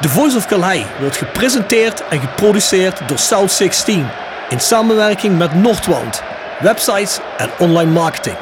[0.00, 4.10] The Voice of Calais wordt gepresenteerd en geproduceerd door South 16
[4.48, 6.22] in samenwerking met Noordwand,
[6.60, 8.36] websites en online marketing.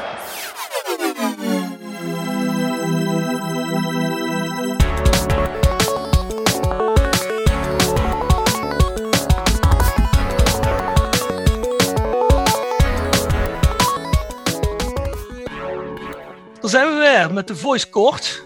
[16.61, 18.45] Daar zijn we weer met de Voice Kort.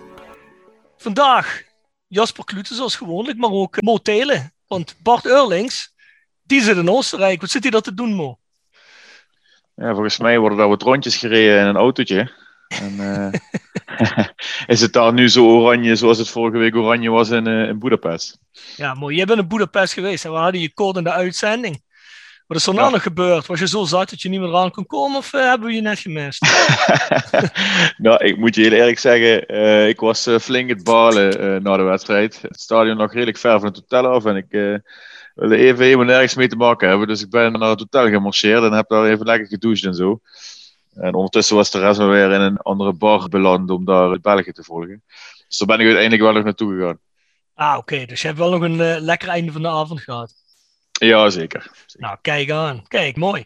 [0.97, 1.63] Vandaag
[2.13, 4.53] Jasper Klute zoals gewoonlijk, maar ook Mo Telen.
[4.67, 5.95] Want Bart Eurlings,
[6.43, 7.41] die zit in Oostenrijk.
[7.41, 8.39] Wat zit hij dat te doen, Mo?
[9.75, 12.31] Ja, volgens mij worden daar wat rondjes gereden in een autootje.
[12.69, 13.33] En, uh,
[14.75, 17.79] is het daar nu zo oranje zoals het vorige week oranje was in, uh, in
[17.79, 18.39] Budapest?
[18.77, 19.17] Ja, mooi.
[19.17, 21.83] Jij bent in Budapest geweest en we hadden je code in de uitzending.
[22.53, 23.47] Wat is er nou nog gebeurd?
[23.47, 25.75] Was je zo zat dat je niet meer aan kon komen of uh, hebben we
[25.75, 26.43] je net gemist?
[27.97, 31.77] nou, ik moet je heel eerlijk zeggen, uh, ik was uh, flink het balen na
[31.77, 32.43] de wedstrijd.
[32.43, 34.81] Het stadion nog redelijk ver van het hotel af en ik
[35.35, 37.07] wilde even helemaal nergens mee te maken hebben.
[37.07, 40.21] Dus ik ben naar het hotel gemarcheerd en heb daar even lekker gedoucht en zo.
[40.95, 44.23] En ondertussen was de rest wel weer in een andere bar beland om daar het
[44.23, 45.03] België te volgen.
[45.49, 46.99] Dus daar ben ik uiteindelijk wel nog naartoe gegaan.
[47.55, 47.95] Ah, oké.
[47.95, 48.07] Okay.
[48.07, 50.42] Dus je hebt wel nog een lekker einde van de avond gehad.
[50.93, 51.71] Ja, zeker.
[51.99, 52.87] Nou, kijk aan.
[52.89, 53.45] Kijk, mooi.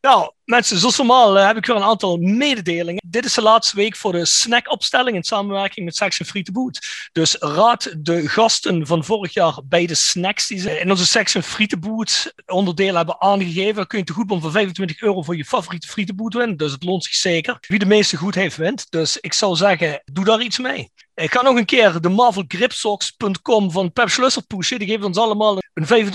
[0.00, 3.02] Nou, mensen, zoals normaal uh, heb ik weer een aantal mededelingen.
[3.08, 6.86] Dit is de laatste week voor de snackopstelling in samenwerking met Section Free Boot.
[7.12, 11.42] Dus raad de gasten van vorig jaar bij de snacks die ze in onze Section
[11.42, 13.86] Free to Boot onderdelen hebben aangegeven.
[13.86, 16.56] kun je te goedbon van 25 euro voor je favoriete Free winnen.
[16.56, 17.58] Dus het loont zich zeker.
[17.60, 18.90] Wie de meeste goed heeft, wint.
[18.90, 20.90] Dus ik zou zeggen, doe daar iets mee.
[21.14, 24.78] Ik ga nog een keer de marvelgripsocks.com van Pep Schlusser pushen.
[24.78, 26.08] Die geeft ons allemaal een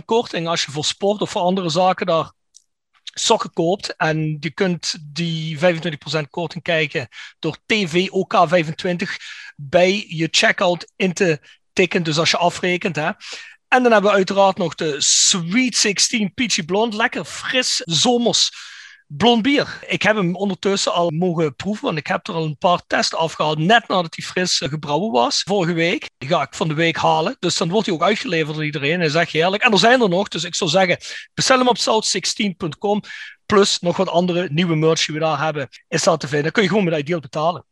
[0.00, 2.32] 25% korting als je voor sport of voor andere zaken daar
[3.18, 3.96] sokken koopt.
[3.96, 5.60] En je kunt die 25%
[6.30, 9.08] korting kijken door TVOK25
[9.56, 11.40] bij je checkout in te
[11.72, 12.02] tikken.
[12.02, 12.96] Dus als je afrekent.
[12.96, 13.10] Hè.
[13.68, 16.96] En dan hebben we uiteraard nog de Sweet 16 Peachy Blonde.
[16.96, 18.50] Lekker fris zomers
[19.06, 19.78] blond bier.
[19.86, 23.18] Ik heb hem ondertussen al mogen proeven, want ik heb er al een paar testen
[23.18, 26.10] afgehaald, net nadat hij fris gebrouwen was, vorige week.
[26.18, 28.98] Die ga ik van de week halen, dus dan wordt hij ook uitgeleverd door iedereen.
[28.98, 29.62] Hij is echt heerlijk.
[29.62, 30.98] En er zijn er nog, dus ik zou zeggen,
[31.34, 33.00] bestel hem op south16.com,
[33.46, 36.52] plus nog wat andere nieuwe merch die we daar hebben, is dat te vinden.
[36.52, 37.64] kun je gewoon met Ideal betalen.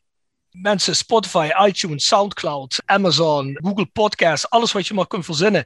[0.51, 5.65] Mensen, Spotify, iTunes, Soundcloud, Amazon, Google Podcasts, alles wat je maar kunt verzinnen.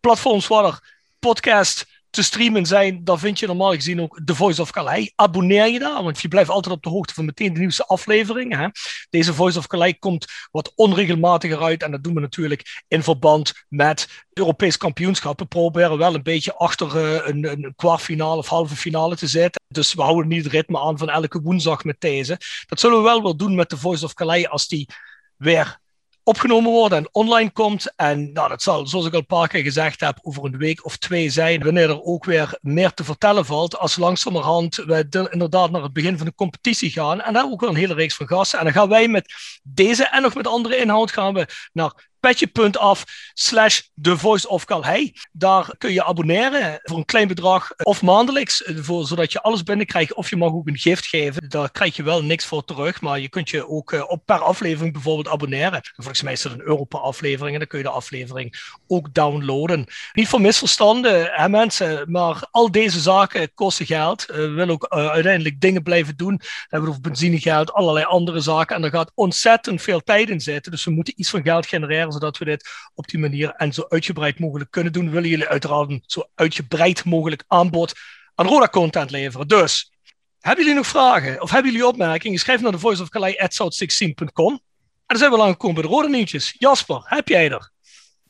[0.00, 4.70] Platforms waar podcast te streamen zijn, dan vind je normaal gezien ook The Voice of
[4.70, 5.12] Calais.
[5.14, 8.58] Abonneer je daar, want je blijft altijd op de hoogte van meteen de nieuwste afleveringen.
[8.58, 8.68] Hè?
[9.10, 13.52] Deze Voice of Calais komt wat onregelmatiger uit en dat doen we natuurlijk in verband
[13.68, 15.38] met Europees kampioenschap.
[15.38, 19.62] We proberen wel een beetje achter uh, een, een kwartfinale of halve finale te zitten.
[19.68, 22.38] Dus we houden niet het ritme aan van elke woensdag met deze.
[22.66, 24.88] Dat zullen we wel wel doen met The Voice of Calais als die
[25.36, 25.82] weer
[26.24, 27.92] opgenomen wordt en online komt.
[27.96, 30.84] En nou, dat zal, zoals ik al een paar keer gezegd heb, over een week
[30.84, 35.70] of twee zijn, wanneer er ook weer meer te vertellen valt, als langzamerhand we inderdaad
[35.70, 37.20] naar het begin van de competitie gaan.
[37.20, 38.58] En daar ook weer een hele reeks van gasten.
[38.58, 43.04] En dan gaan wij met deze en nog met andere inhoud gaan we naar petje.af
[43.34, 45.12] slash The Voice of Calhei.
[45.32, 49.62] Daar kun je abonneren voor een klein bedrag of maandelijks, eh, voor, zodat je alles
[49.62, 50.14] binnenkrijgt.
[50.14, 51.48] Of je mag ook een gift geven.
[51.48, 54.38] Daar krijg je wel niks voor terug, maar je kunt je ook eh, op per
[54.38, 55.80] aflevering bijvoorbeeld abonneren.
[55.94, 59.14] Volgens mij is dat een euro per aflevering en dan kun je de aflevering ook
[59.14, 59.86] downloaden.
[60.12, 64.26] Niet voor misverstanden, hè mensen, maar al deze zaken kosten geld.
[64.26, 66.36] We willen ook uiteindelijk dingen blijven doen.
[66.36, 68.76] We hebben over benzinegeld, allerlei andere zaken.
[68.76, 70.72] En er gaat ontzettend veel tijd in zitten.
[70.72, 73.84] Dus we moeten iets van geld genereren zodat we dit op die manier en zo
[73.88, 77.92] uitgebreid mogelijk kunnen doen, willen jullie uiteraard een zo uitgebreid mogelijk aanbod
[78.34, 79.48] aan Roda content leveren.
[79.48, 79.92] Dus,
[80.40, 82.38] hebben jullie nog vragen of hebben jullie opmerkingen?
[82.38, 84.60] Schrijf naar de Voice of Calais at 16com En
[85.06, 86.54] dan zijn we lang gekomen bij de Roda nieuwtjes.
[86.58, 87.73] Jasper, heb jij er?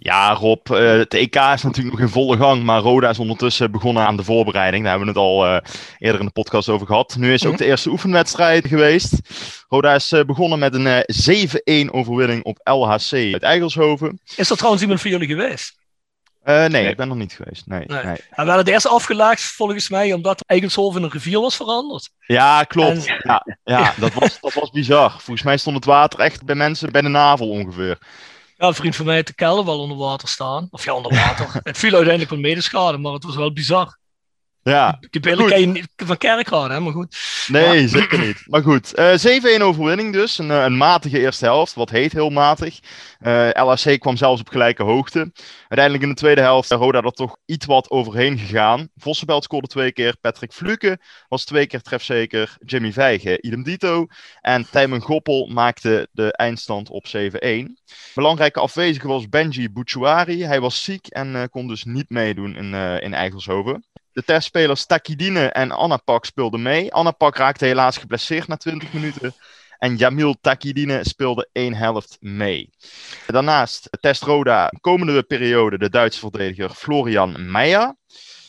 [0.05, 3.71] Ja, Rob, uh, het EK is natuurlijk nog in volle gang, maar Roda is ondertussen
[3.71, 4.83] begonnen aan de voorbereiding.
[4.85, 5.59] Daar hebben we het al uh,
[5.99, 7.17] eerder in de podcast over gehad.
[7.19, 7.63] Nu is ook mhm.
[7.63, 9.19] de eerste oefenwedstrijd geweest.
[9.69, 14.21] Roda is uh, begonnen met een 7-1 overwinning op LHC uit Eigelshoven.
[14.37, 15.77] Is er trouwens iemand voor jullie geweest?
[16.43, 17.67] nee, nee, ik ben nog niet geweest.
[17.67, 18.05] Nee, nee.
[18.05, 18.17] nee.
[18.17, 22.11] En we hadden het eerst afgelaagd volgens mij omdat Eigelshoven een rivier was veranderd.
[22.27, 23.07] Ja, klopt.
[23.07, 23.21] En...
[23.23, 25.11] Ja, ja dat, was, dat was bizar.
[25.11, 27.99] Volgens mij stond het water echt bij mensen bij de navel ongeveer.
[28.65, 30.69] Ja, een vriend van mij had de kelder wel onder water staan.
[30.71, 31.47] Of ja, onder water.
[31.63, 33.99] het viel uiteindelijk wel medeschade, maar het was wel bizar.
[34.65, 34.99] Ja.
[35.11, 37.17] Je niet van Kerkrade, hè, maar goed.
[37.47, 37.87] Nee, Ja.
[37.89, 38.43] zeker niet.
[38.47, 40.39] Maar goed, eh 7-1 overwinning dus.
[40.39, 42.79] Een, eh, een matige eerste helft, wat heet heel matig.
[43.19, 45.33] Eh LHC kwam zelfs op gelijke hoogte.
[45.59, 48.89] Uiteindelijk in de tweede helft Roda er toch iets wat overheen gegaan.
[48.97, 50.17] Vossenbelt scoorde twee keer.
[50.21, 52.57] Patrick Fluke was twee keer trefzeker.
[52.59, 54.07] Jimmy Vijgen, idem dito.
[54.41, 57.79] En Tijmen Goppel maakte de eindstand op 7-1.
[58.15, 60.45] Belangrijke afwezige was Benji Bouchouari.
[60.45, 63.85] Hij was ziek en kon dus niet meedoen in, in Eigelshoven.
[64.15, 66.93] De testspelers Takidine en Anna Pak speelden mee.
[66.93, 69.35] Anna Pak raakte helaas geblesseerd na 20 minuten.
[69.79, 72.71] En Jamil Takidine speelde één helft mee.
[73.27, 77.97] Daarnaast test Roda komende periode de Duitse verdediger Florian Meijer.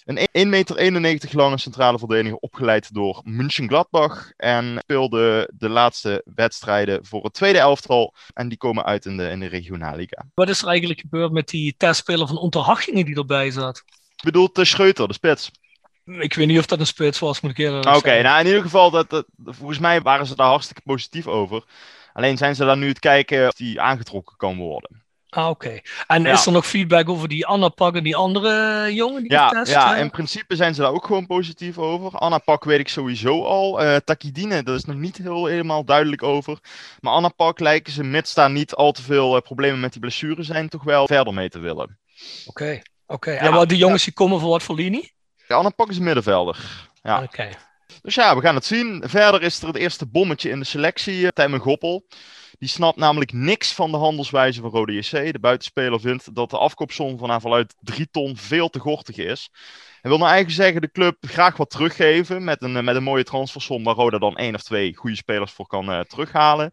[0.04, 4.32] Een 1,91 meter lange centrale verdediger opgeleid door München-Gladbach.
[4.38, 8.14] En speelde de laatste wedstrijden voor het tweede elftal.
[8.34, 10.26] En die komen uit in de, in de Regionalliga.
[10.34, 13.84] Wat is er eigenlijk gebeurd met die testspeler van Unterhachingen die erbij zat?
[14.25, 15.51] Ik bedoel, de Scheuter, de spits.
[16.06, 18.62] Ik weet niet of dat een spits was, moet ik eerlijk Oké, nou in ieder
[18.62, 21.63] geval, dat, dat, volgens mij waren ze daar hartstikke positief over.
[22.13, 25.04] Alleen zijn ze daar nu het kijken of die aangetrokken kan worden.
[25.30, 25.80] Ah, oké.
[26.07, 26.31] En Ja.
[26.33, 29.72] is er nog feedback over die Anna Pak en die andere jongen die Ja, getest?
[29.72, 32.12] ja, in principe zijn ze daar ook gewoon positief over.
[32.12, 33.81] Anna Pak weet ik sowieso al.
[33.81, 36.60] Eh Takidine, daar is nog niet heel helemaal duidelijk over.
[37.00, 40.01] Maar Anna Pak lijken ze, mits daar niet al te veel eh, problemen met die
[40.01, 41.98] blessure zijn, toch wel verder mee te willen.
[42.45, 43.31] Oké, oké.
[43.31, 45.13] Ja, En wat die jongens die komen voor wat voor linie?
[45.48, 46.90] Ja, Anna Pak is een middenvelder.
[47.02, 47.22] Ja.
[47.22, 47.50] Oké.
[48.02, 49.04] Dus ja, we gaan het zien.
[49.06, 52.06] Verder is er het eerste bommetje in de selectie, uh, Tijmen Goppel.
[52.60, 55.12] Die snapt namelijk niks van de handelswijze van Rode JC.
[55.12, 59.50] De buitenspeler vindt dat de afkoopsom van haar vanuit 3 ton veel te gortig is.
[60.06, 63.24] Hij wil nou eigenlijk zeggen de club graag wat teruggeven met een, met een mooie
[63.24, 66.72] transfersom waar Roda dan één of twee goede spelers voor kan eh, terughalen.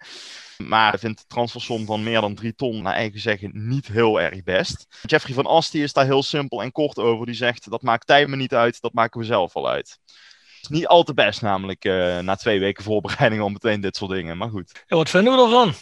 [0.58, 4.43] Maar vindt de transfersom van meer dan 3 ton naar eigen zeggen niet heel erg
[4.43, 4.87] best.
[5.02, 7.26] Jeffrey van Asti is daar heel simpel en kort over.
[7.26, 9.99] Die zegt dat maakt Tijmen niet uit, dat maken we zelf wel uit.
[10.06, 13.96] Het is niet al te best namelijk eh, na twee weken voorbereiding al meteen dit
[13.96, 14.37] soort dingen.
[14.37, 14.85] Maar goed.
[14.88, 15.73] Wat vinden we ervan?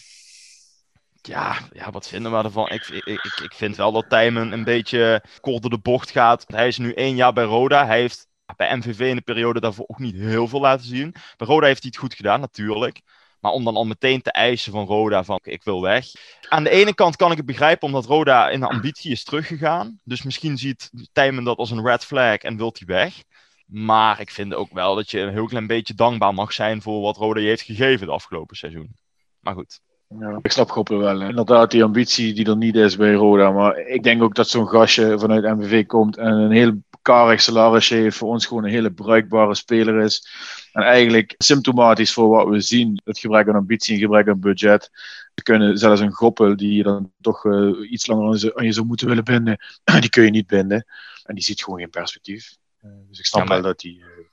[1.22, 2.68] Ja, ja, wat vinden we ervan?
[2.70, 6.44] Ik, ik, ik, vind wel dat Tijmen een beetje kort door de bocht gaat.
[6.46, 7.86] Hij is nu één jaar bij Roda.
[7.86, 11.14] Hij heeft bij MVV in de periode daarvoor ook niet heel veel laten zien.
[11.36, 13.00] Bij Roda heeft hij het goed gedaan, natuurlijk.
[13.40, 16.06] Maar om dan al meteen te eisen van Roda van ik wil weg.
[16.48, 20.00] Aan de ene kant kan ik het begrijpen omdat Roda in de ambitie is teruggegaan.
[20.04, 23.22] Dus misschien ziet Tijmen dat als een red flag en wilt hij weg.
[23.66, 27.00] Maar ik vind ook wel dat je een heel klein beetje dankbaar mag zijn voor
[27.00, 28.96] wat Roda je heeft gegeven het afgelopen seizoen.
[29.40, 29.80] Maar goed.
[30.18, 31.20] Ja, ik snap Goppel wel.
[31.20, 31.28] hè.
[31.28, 33.50] Inderdaad, die ambitie die er niet is bij Roda.
[33.50, 37.94] Maar ik denk ook dat zo'n gastje vanuit MVV komt en een heel karig salarisje
[37.94, 38.16] heeft.
[38.16, 40.28] Voor ons gewoon een hele bruikbare speler is.
[40.72, 43.00] En eigenlijk symptomatisch voor wat we zien.
[43.04, 44.90] Het gebrek aan ambitie en gebrek aan budget.
[45.34, 48.86] We kunnen zelfs een Goppel die je dan toch eh, iets langer aan, je zou
[48.86, 49.58] moeten willen binden.
[50.00, 50.86] Die kun je niet binden.
[51.24, 52.56] En die ziet gewoon geen perspectief.
[52.80, 54.00] Eh, dus ik snap Ja, maar- wel dat die...
[54.00, 54.24] eh,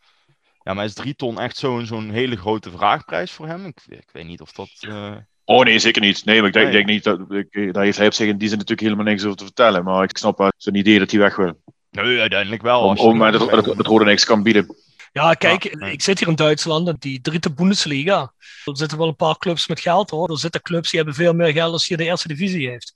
[0.63, 3.65] Ja, maar is 3 ton echt zo'n zo'n hele grote vraagprijs voor hem?
[3.65, 4.69] Ik, ik weet niet of dat.
[5.47, 6.25] Eh, Oh nee, zeker niet.
[6.25, 6.75] Nee, maar ik denk, Nee.
[6.75, 7.19] denk niet dat.
[7.29, 9.83] Ik, daar heeft hij op zich in die zin natuurlijk helemaal niks over te vertellen.
[9.83, 11.61] Maar ik snap wel zijn idee dat hij weg wil.
[11.91, 12.81] Nee, uiteindelijk wel.
[12.81, 14.75] Om, het moment dat, dat, dat Roda niks kan bieden.
[15.13, 15.91] Ja, kijk, Ja, nee.
[15.91, 18.33] ik zit hier in Duitsland en die dritte Bundesliga.
[18.65, 20.29] Er zitten wel een paar clubs met geld hoor.
[20.29, 22.93] Er zitten clubs die hebben veel meer geld als hier de eerste divisie heeft.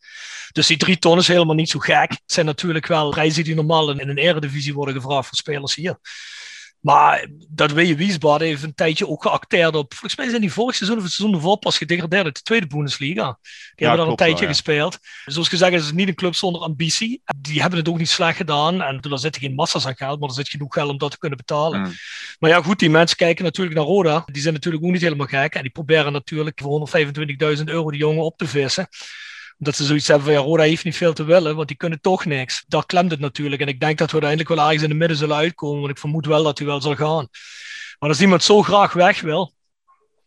[0.51, 2.09] Dus die drie ton is helemaal niet zo gek.
[2.12, 5.75] Het zijn natuurlijk wel prijzen die normaal in, in een eredivisie worden gevraagd voor spelers
[5.75, 5.98] hier.
[6.81, 9.94] Maar dat Weje Wiesbaden heeft een tijdje ook geacteerd op.
[9.94, 12.68] Volgens mij zijn die vorig seizoen of het seizoen ervoor pas gedegradeerd uit de tweede
[12.68, 13.38] Bundesliga.
[13.75, 14.54] Die hebben daar een tijdje wel, ja.
[14.54, 14.98] gespeeld.
[15.25, 17.22] Zoals gezegd is het niet een club zonder ambitie.
[17.38, 18.81] Die hebben het ook niet slecht gedaan.
[18.81, 21.18] En er zitten geen massa's aan geld, maar er zit genoeg geld om dat te
[21.18, 21.80] kunnen betalen.
[21.80, 21.94] Mm.
[22.39, 24.24] Maar ja, goed, die mensen kijken natuurlijk naar Roda.
[24.31, 25.56] Die zijn natuurlijk ook niet helemaal gek.
[25.56, 26.89] En die proberen natuurlijk voor
[27.57, 28.88] 125.000 euro die jongen op te vissen.
[29.62, 32.02] Omdat ze zoiets hebben van, ja, Roda heeft niet veel te willen, want die kunnen
[32.02, 32.63] toch niks.
[32.68, 33.62] Daar klemt het natuurlijk.
[33.62, 35.80] En ik denk dat we uiteindelijk wel ergens in de midden zullen uitkomen.
[35.80, 37.27] Want ik vermoed wel dat hij wel zal gaan.
[38.00, 39.53] Maar als iemand zo graag weg wil,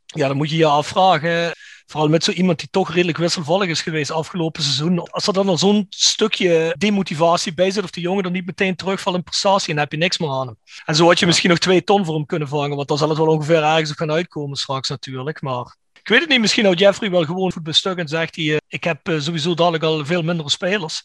[0.07, 1.53] ja, dan moet je je afvragen.
[1.87, 5.11] Vooral met zo iemand die toch redelijk wisselvallig is geweest afgelopen seizoen.
[5.11, 8.77] Als er dan al zo'n stukje demotivatie bij zit, of die jongen er niet meteen
[8.77, 10.57] terugvalt in prestatie, dan heb je niks meer aan hem.
[10.85, 13.09] En zo had je misschien nog twee ton voor hem kunnen vangen, want dan zal
[13.09, 15.43] het wel ongeveer ergens op gaan uitkomen straks natuurlijk.
[15.43, 18.37] Maar ik weet het niet, misschien houdt Jeffrey wel gewoon voet bij stuk en zegt
[18.37, 21.03] hij, eh, ik heb eh, sowieso dadelijk al veel mindere spelers.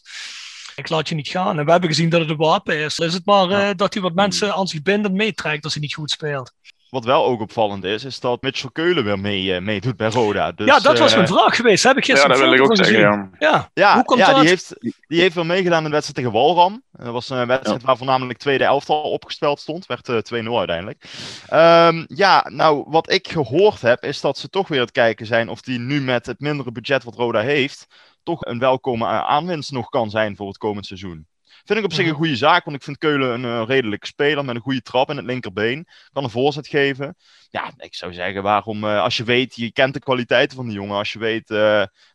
[0.76, 1.58] Ik laat je niet gaan.
[1.58, 2.98] En we hebben gezien dat het een wapen is.
[2.98, 5.82] Is het maar eh, dat hij wat mensen aan zich bindt en meetrekt als hij
[5.82, 6.52] niet goed speelt.
[6.90, 10.52] Wat wel ook opvallend is, is dat Mitchell Keulen weer mee, eh, meedoet bij Roda.
[10.52, 11.84] Dus, ja, dat was eh, mijn vraag geweest.
[11.84, 12.98] Heb ik Ja, gisteren dat wil ik ook zeggen.
[12.98, 13.30] Ja.
[13.38, 13.70] Ja.
[13.74, 14.40] Ja, Hoe komt ja dat?
[14.40, 14.74] die, heeft,
[15.06, 16.82] die heeft wel meegedaan in de wedstrijd tegen Walram.
[16.92, 19.86] Dat was een wedstrijd waar voornamelijk tweede elftal opgesteld stond.
[19.86, 21.04] Werd eh, 2-0 uiteindelijk.
[21.46, 25.26] Ehm, ja, nou, wat ik gehoord heb, is dat ze toch weer aan het kijken
[25.26, 27.86] zijn of die nu met het mindere budget wat Roda heeft,
[28.22, 31.26] toch een welkome aanwinst nog kan zijn voor het komend seizoen.
[31.70, 34.54] Vind ik op zich een goede zaak, want ik vind Keulen een redelijke speler met
[34.54, 35.86] een goede trap in het linkerbeen.
[36.12, 37.16] Kan een voorzet geven.
[37.50, 40.96] Ja, ik zou zeggen, waarom, als je weet, je kent de kwaliteiten van die jongen,
[40.96, 41.48] als je weet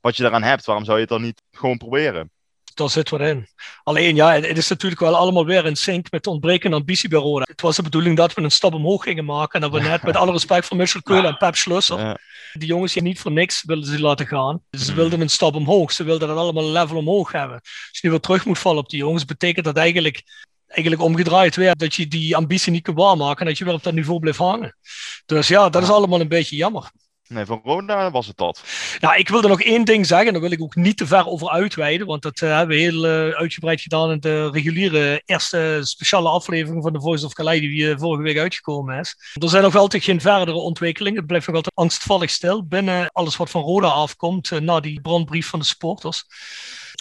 [0.02, 2.32] wat je daaraan hebt, waarom zou je het dan niet gewoon proberen?
[2.76, 3.48] Daar zit wat in.
[3.84, 7.20] Alleen ja, het is natuurlijk wel allemaal weer in sync met de ontbrekende ambitie bij
[7.20, 7.46] Roda.
[7.48, 9.62] Het was de bedoeling dat we een stap omhoog gingen maken.
[9.62, 12.20] En dat we net met alle respect voor Michel Keulen en Pep Schlusser.
[12.54, 14.62] Die jongens hier niet voor niks wilden ze laten gaan.
[14.72, 14.98] Ze mm.
[14.98, 15.92] wilden een stap omhoog.
[15.92, 17.60] Ze wilden dat allemaal een level omhoog hebben.
[17.62, 20.24] Als je nu weer terug moet vallen op die jongens, betekent dat eigenlijk
[20.68, 21.76] eigenlijk omgedraaid weer.
[21.76, 24.40] Dat je die ambitie niet kan waarmaken en dat je wel op dat niveau blijft
[24.40, 24.78] hangen.
[25.26, 26.92] Dus ja, dat is allemaal een beetje jammer.
[27.28, 28.64] Nee, van Roda was het dat.
[29.00, 30.32] Nou, ik wilde nog één ding zeggen.
[30.32, 32.08] Daar wil ik ook niet te ver over uitweiden.
[32.08, 36.84] Want dat uh, hebben we heel uh, uitgebreid gedaan in de reguliere eerste speciale aflevering
[36.84, 39.16] van de Voice of Calais die uh, vorige week uitgekomen is.
[39.34, 41.18] Er zijn nog altijd geen verdere ontwikkelingen.
[41.18, 45.48] Het blijft nog altijd angstvallig stil binnen alles wat van Roda afkomt na die brandbrief
[45.48, 46.26] van de supporters.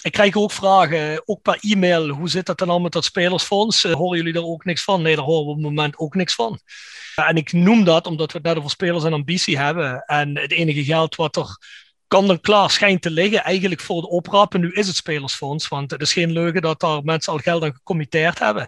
[0.05, 2.09] Ik krijg ook vragen, ook per e-mail.
[2.09, 3.83] Hoe zit dat dan al met dat spelersfonds?
[3.83, 5.01] horen jullie daar ook niks van?
[5.01, 6.59] Nee, daar horen we op het moment ook niks van.
[7.15, 10.03] En ik noem dat omdat we het net over spelers en ambitie hebben.
[10.05, 11.57] En het enige geld wat er
[12.07, 14.59] kan dan klaar schijnt te liggen, eigenlijk voor het oprapen.
[14.59, 17.73] Nu is het spelersfonds, want het is geen leugen dat daar mensen al geld aan
[17.73, 18.67] gecommitteerd hebben.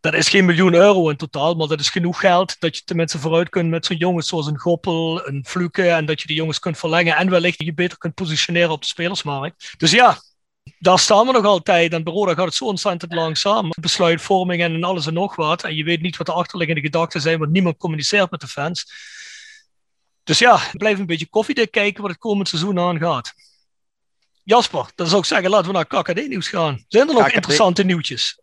[0.00, 3.18] Dat is geen miljoen euro in totaal, maar dat is genoeg geld dat je tenminste
[3.18, 6.58] vooruit kunt met zo'n jongens zoals een Goppel, een Fluke, en dat je die jongens
[6.58, 9.74] kunt verlengen en wellicht je beter kunt positioneren op de spelersmarkt.
[9.76, 10.18] Dus ja,
[10.78, 11.92] daar staan we nog altijd.
[11.92, 13.70] En bij Roda gaat het zo ontzettend langzaam.
[13.80, 15.64] Besluitvorming en alles en nog wat.
[15.64, 18.92] En je weet niet wat de achterliggende gedachten zijn, want niemand communiceert met de fans.
[20.24, 23.32] Dus ja, blijf een beetje koffiedik kijken wat het komend seizoen aangaat.
[24.42, 26.84] Jasper, dan zou ik zeggen, laten we naar KKD-nieuws gaan.
[26.88, 28.40] Zijn er nog interessante nieuwtjes?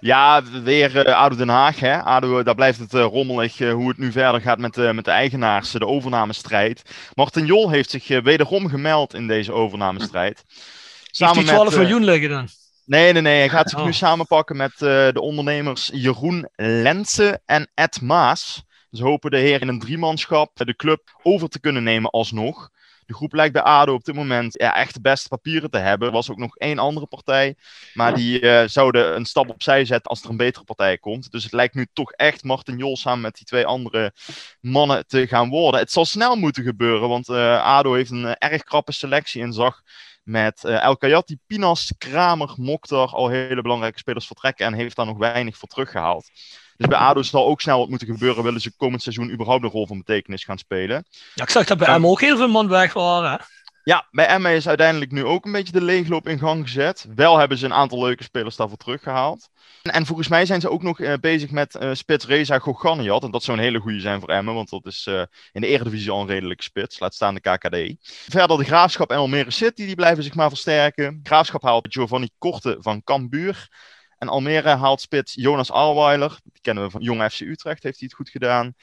[0.00, 1.80] Ja, weer uh, ADO Den Haag.
[1.80, 2.02] Hè?
[2.02, 5.10] ADO, daar blijft het uh, rommelig uh, hoe het nu verder gaat met, met de
[5.10, 6.82] eigenaars, de overnamestrijd.
[7.14, 10.44] Martin Jol heeft zich wederom gemeld in deze overnamestrijd.
[11.16, 12.48] Samen die 12 met, miljoen liggen dan?
[12.84, 13.38] Nee, nee, nee.
[13.38, 13.92] Hij gaat zich nu oh.
[13.92, 18.62] samenpakken met de ondernemers Jeroen Lensen en Ed Maas.
[18.90, 22.70] Ze hopen de heer in een driemanschap de club over te kunnen nemen alsnog.
[23.06, 26.08] De groep lijkt bij ADO op dit moment ja, echt de beste papieren te hebben.
[26.08, 27.56] Er was ook nog één andere partij,
[27.94, 31.30] maar die uh, zouden een stap opzij zetten als er een betere partij komt.
[31.30, 34.12] Dus het lijkt nu toch echt Martin Jol samen met die twee andere
[34.60, 35.80] mannen te gaan worden.
[35.80, 39.52] Het zal snel moeten gebeuren, want uh, ADO heeft een uh, erg krappe selectie en
[39.52, 39.82] zag
[40.24, 45.06] met uh, El Kayati, Pinas, Kramer, Mokhtar, al hele belangrijke spelers vertrekken en heeft daar
[45.06, 46.30] nog weinig voor teruggehaald.
[46.76, 49.70] Dus bij ADO zal ook snel wat moeten gebeuren, willen ze komend seizoen überhaupt een
[49.70, 51.06] rol van betekenis gaan spelen.
[51.34, 53.40] Ja, ik zag dat bij Emma ook heel veel man weg waren.
[53.84, 57.06] Ja, bij Emma is uiteindelijk nu ook een beetje de leegloop in gang gezet.
[57.14, 59.48] Wel hebben ze een aantal leuke spelers daarvoor teruggehaald.
[59.82, 63.22] En, volgens mij zijn ze ook nog uh, bezig met uh, spits Reza Goganiat.
[63.22, 65.22] En dat zou een hele goede zijn voor Emmen, want dat is uh,
[65.52, 66.98] in de Eredivisie al een redelijke spits.
[66.98, 68.06] Laat staan de KKD.
[68.30, 71.20] Verder de Graafschap en Almere City, die blijven zich maar versterken.
[71.22, 73.68] Graafschap haalt Giovanni Korte van Cambuur.
[74.18, 76.38] En Almere haalt spits Jonas Alweiler.
[76.44, 78.74] Die kennen we van Jong FC Utrecht, heeft hij het goed gedaan.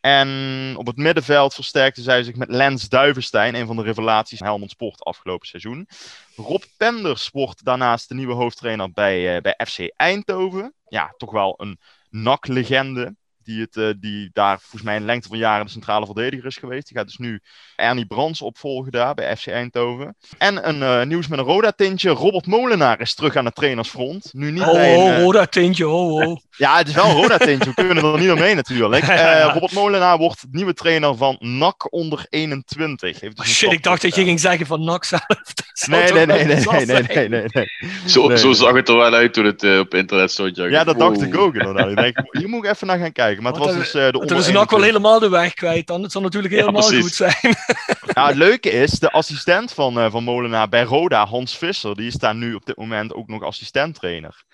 [0.00, 4.46] En op het middenveld versterkte zij zich met Lens Duivenstein, een van de revelaties van
[4.46, 5.88] Helmond Sport afgelopen seizoen.
[6.36, 10.74] Rob Penders wordt daarnaast de nieuwe hoofdtrainer bij, uh, bij FC Eindhoven.
[10.88, 11.78] Ja, toch wel een
[12.10, 16.46] NAC-legende die, het, uh, die daar volgens mij een lengte van jaren de centrale verdediger
[16.46, 16.88] is geweest.
[16.88, 17.40] Die gaat dus nu
[17.76, 20.16] Ernie Brands opvolgen daar bij FC Eindhoven.
[20.38, 22.10] En een uh, nieuws met een Roda-tintje.
[22.10, 24.30] Robert Molenaar is terug aan de trainersfront.
[24.32, 25.22] Nu niet oh, bij een, uh...
[25.22, 26.36] Roda-tintje, oh, oh.
[26.56, 27.72] ja, het is wel een Roda-tintje.
[27.74, 29.04] We kunnen er niet omheen natuurlijk.
[29.54, 33.20] Robert Molenaar wordt nieuwe trainer van NAC onder 21.
[33.20, 35.22] Heeft dus oh, shit, ik dacht dat je ging zeggen van NAC zelf.
[35.88, 37.68] Nee nee nee, nee, nee, nee, nee, nee, nee,
[38.06, 40.56] Zo, zo zag het er wel uit toen het op internet stond.
[40.56, 41.90] Ja, dat dacht ik ook inderdaad.
[41.90, 43.29] Ik denk, hier moet ik even naar gaan kijken.
[43.38, 46.02] Maar het was dus uh, de Toen is NAC wel helemaal de weg kwijt dan.
[46.02, 47.34] Het zal natuurlijk helemaal goed zijn.
[48.14, 52.06] nou, het leuke is, de assistent van, uh, van Molenaar bij Roda, Hans Visser, die
[52.06, 54.44] is daar nu op dit moment ook nog assistenttrainer.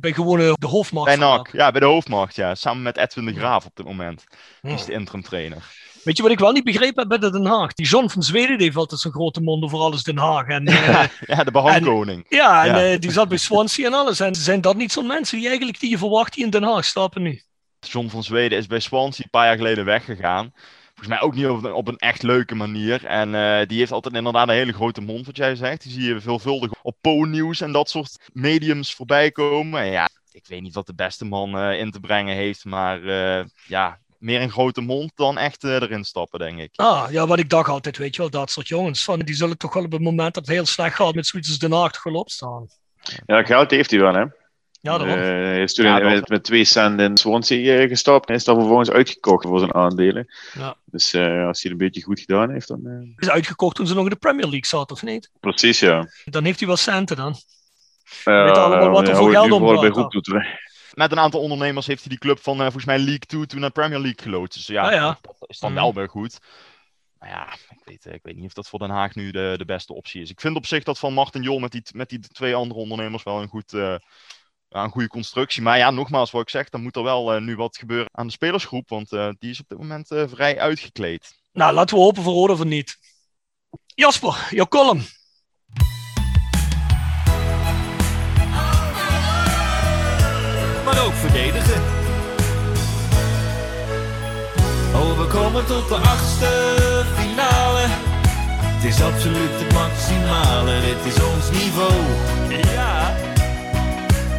[0.00, 1.06] Bij gewoon de hoofdmacht.
[1.06, 2.54] Bij NAC, ja, bij de hoofdmacht, ja.
[2.54, 4.24] Samen met Edwin de Graaf op dit moment.
[4.60, 5.62] Die is de interim trainer.
[6.02, 7.72] Weet je wat ik wel niet begrepen heb bij de Den Haag?
[7.72, 10.46] Die John van Zweden die heeft altijd zo'n grote mond over alles Den Haag.
[10.46, 12.26] En, uh, ja, de behangkoning.
[12.28, 12.92] Ja, en ja.
[12.92, 14.20] Uh, die zat bij Swansea en alles.
[14.20, 16.84] En zijn dat niet zo'n mensen die eigenlijk die je verwacht die in Den Haag
[16.84, 17.42] stappen nu?
[17.86, 20.52] John van Zweden is bij Swansea een paar jaar geleden weggegaan.
[20.86, 23.04] Volgens mij ook niet op een, op een echt leuke manier.
[23.04, 25.82] En uh, die heeft altijd inderdaad een hele grote mond, wat jij zegt.
[25.82, 29.80] Die zie je veelvuldig op Po-nieuws en dat soort mediums voorbij komen.
[29.80, 33.00] En ja, ik weet niet wat de beste man uh, in te brengen heeft, maar
[33.00, 36.70] uh, ja, meer een grote mond dan echt erin stappen, denk ik.
[36.74, 39.58] Ah, ja, wat ik dacht altijd, weet je wel, dat soort jongens, van, die zullen
[39.58, 41.92] toch wel op het moment dat het heel slecht gaat met zoiets als Den Haag
[41.92, 42.66] toch wel opstaan.
[43.26, 44.24] Ja, geld heeft hij wel, hè?
[44.82, 48.34] Ja, dat uh, is toen ja, met, met, twee cent in Swansea uh, gestapt en
[48.34, 50.34] is dan vervolgens uitgekocht voor zijn aandelen.
[50.54, 50.76] Ja.
[50.84, 53.12] Dus uh, als hij het een beetje goed gedaan heeft, dan...
[53.16, 55.30] Is uitgekocht toen ze nog in de Premier League zat, of niet?
[55.40, 56.08] Precies, ja.
[56.24, 57.36] Dan heeft hij wel centen dan.
[58.24, 59.64] Allemaal wat er voor geld om
[60.94, 63.70] Met een aantal ondernemers heeft hij die club van volgens mij League 2 toen naar
[63.70, 64.54] Premier League geloot.
[64.54, 65.18] Dus ja, Ah, ja.
[65.22, 66.38] dat is dan wel weer goed.
[67.18, 69.64] Maar ja, ik weet, ik weet niet of dat voor Den Haag nu de, de
[69.64, 70.30] beste optie is.
[70.30, 73.22] Ik vind op zich dat van Martin Jol met die, met die twee andere ondernemers
[73.22, 73.94] wel een, goed, eh,
[74.72, 75.62] een goede constructie.
[75.62, 78.26] Maar ja, nogmaals, wat ik zeg, dan moet er wel eh, nu wat gebeuren aan
[78.26, 78.88] de spelersgroep.
[78.88, 81.40] Want eh, die is op dit moment vrij uitgekleed.
[81.52, 82.96] Nou, laten we hopen voor Rode van niet.
[83.94, 85.02] Jasper, jouw column.
[90.84, 91.82] Maar ook verdedigen.
[94.94, 96.46] Oh, we komen tot de achtste
[97.16, 97.84] finale.
[98.82, 101.92] Het is absoluut het maximale, dit is ons niveau.
[102.74, 103.21] Ja.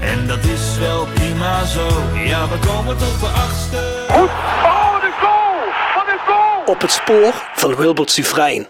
[0.03, 1.87] En dat is wel prima zo.
[2.15, 4.05] Ja, we komen tot de achtste.
[4.09, 4.29] Goed.
[4.29, 5.65] Oh, de goal!
[5.95, 6.63] Wat een goal!
[6.65, 8.67] Op het spoor van Wilbert Sufrein.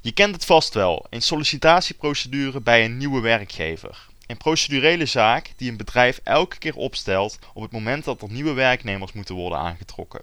[0.00, 4.06] Je kent het vast wel, een sollicitatieprocedure bij een nieuwe werkgever.
[4.26, 8.52] Een procedurele zaak die een bedrijf elke keer opstelt op het moment dat er nieuwe
[8.52, 10.22] werknemers moeten worden aangetrokken.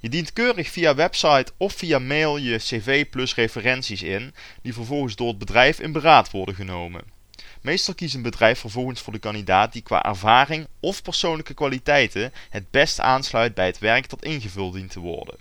[0.00, 5.16] Je dient keurig via website of via mail je cv plus referenties in, die vervolgens
[5.16, 7.20] door het bedrijf in beraad worden genomen.
[7.62, 12.70] Meestal kiest een bedrijf vervolgens voor de kandidaat die qua ervaring of persoonlijke kwaliteiten het
[12.70, 15.34] best aansluit bij het werk dat ingevuld dient te worden.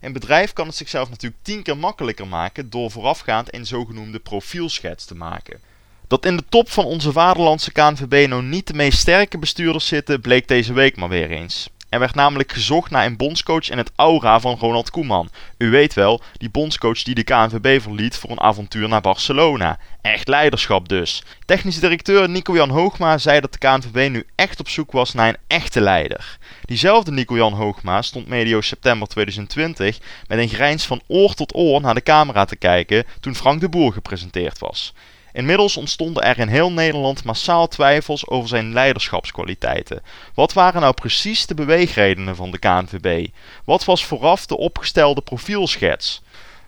[0.00, 5.04] Een bedrijf kan het zichzelf natuurlijk tien keer makkelijker maken door voorafgaand een zogenoemde profielschets
[5.04, 5.60] te maken.
[6.06, 10.20] Dat in de top van onze vaderlandse KNVB nou niet de meest sterke bestuurders zitten,
[10.20, 11.68] bleek deze week maar weer eens.
[11.88, 15.30] Er werd namelijk gezocht naar een bondscoach in het aura van Ronald Koeman.
[15.58, 19.78] U weet wel, die bondscoach die de KNVB verliet voor een avontuur naar Barcelona.
[20.00, 21.22] Echt leiderschap dus.
[21.44, 25.36] Technisch directeur Nico-Jan Hoogma zei dat de KNVB nu echt op zoek was naar een
[25.46, 26.38] echte leider.
[26.64, 31.94] Diezelfde Nico-Jan Hoogma stond medio september 2020 met een grijns van oor tot oor naar
[31.94, 34.94] de camera te kijken toen Frank de Boer gepresenteerd was.
[35.38, 40.02] Inmiddels ontstonden er in heel Nederland massaal twijfels over zijn leiderschapskwaliteiten.
[40.34, 43.26] Wat waren nou precies de beweegredenen van de KNVB?
[43.64, 46.22] Wat was vooraf de opgestelde profielschets?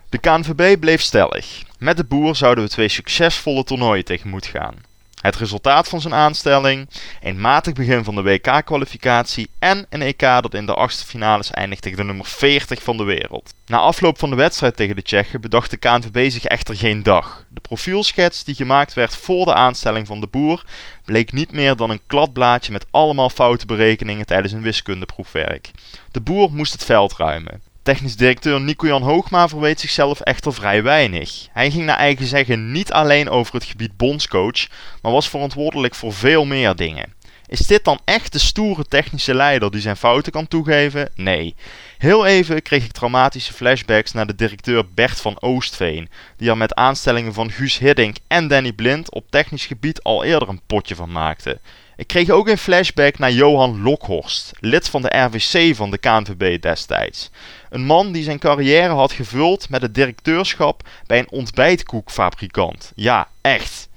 [0.08, 1.62] De KNVB bleef stellig.
[1.78, 4.89] Met de boer zouden we twee succesvolle toernooien tegemoet gaan.
[5.20, 6.88] Het resultaat van zijn aanstelling,
[7.20, 11.82] een matig begin van de WK-kwalificatie en een EK dat in de achtste finales eindigt
[11.82, 13.54] tegen de nummer 40 van de wereld.
[13.66, 17.44] Na afloop van de wedstrijd tegen de Tsjechen bedacht de KNVB zich echter geen dag.
[17.48, 20.64] De profielschets die gemaakt werd voor de aanstelling van de boer
[21.04, 25.70] bleek niet meer dan een kladblaadje met allemaal foute berekeningen tijdens een wiskundeproefwerk.
[26.10, 27.69] De boer moest het veld ruimen.
[27.82, 31.48] Technisch directeur Nico-Jan Hoogma verweet zichzelf echter vrij weinig.
[31.52, 34.66] Hij ging naar eigen zeggen niet alleen over het gebied bondscoach,
[35.02, 37.14] maar was verantwoordelijk voor veel meer dingen.
[37.46, 41.10] Is dit dan echt de stoere technische leider die zijn fouten kan toegeven?
[41.14, 41.54] Nee.
[41.98, 46.74] Heel even kreeg ik traumatische flashbacks naar de directeur Bert van Oostveen, die er met
[46.74, 51.12] aanstellingen van Guus Hiddink en Danny Blind op technisch gebied al eerder een potje van
[51.12, 51.60] maakte.
[52.00, 56.62] Ik kreeg ook een flashback naar Johan Lokhorst, lid van de RVC van de KNVB
[56.62, 57.30] destijds.
[57.70, 62.92] Een man die zijn carrière had gevuld met het directeurschap bij een ontbijtkoekfabrikant.
[62.94, 63.88] Ja, echt.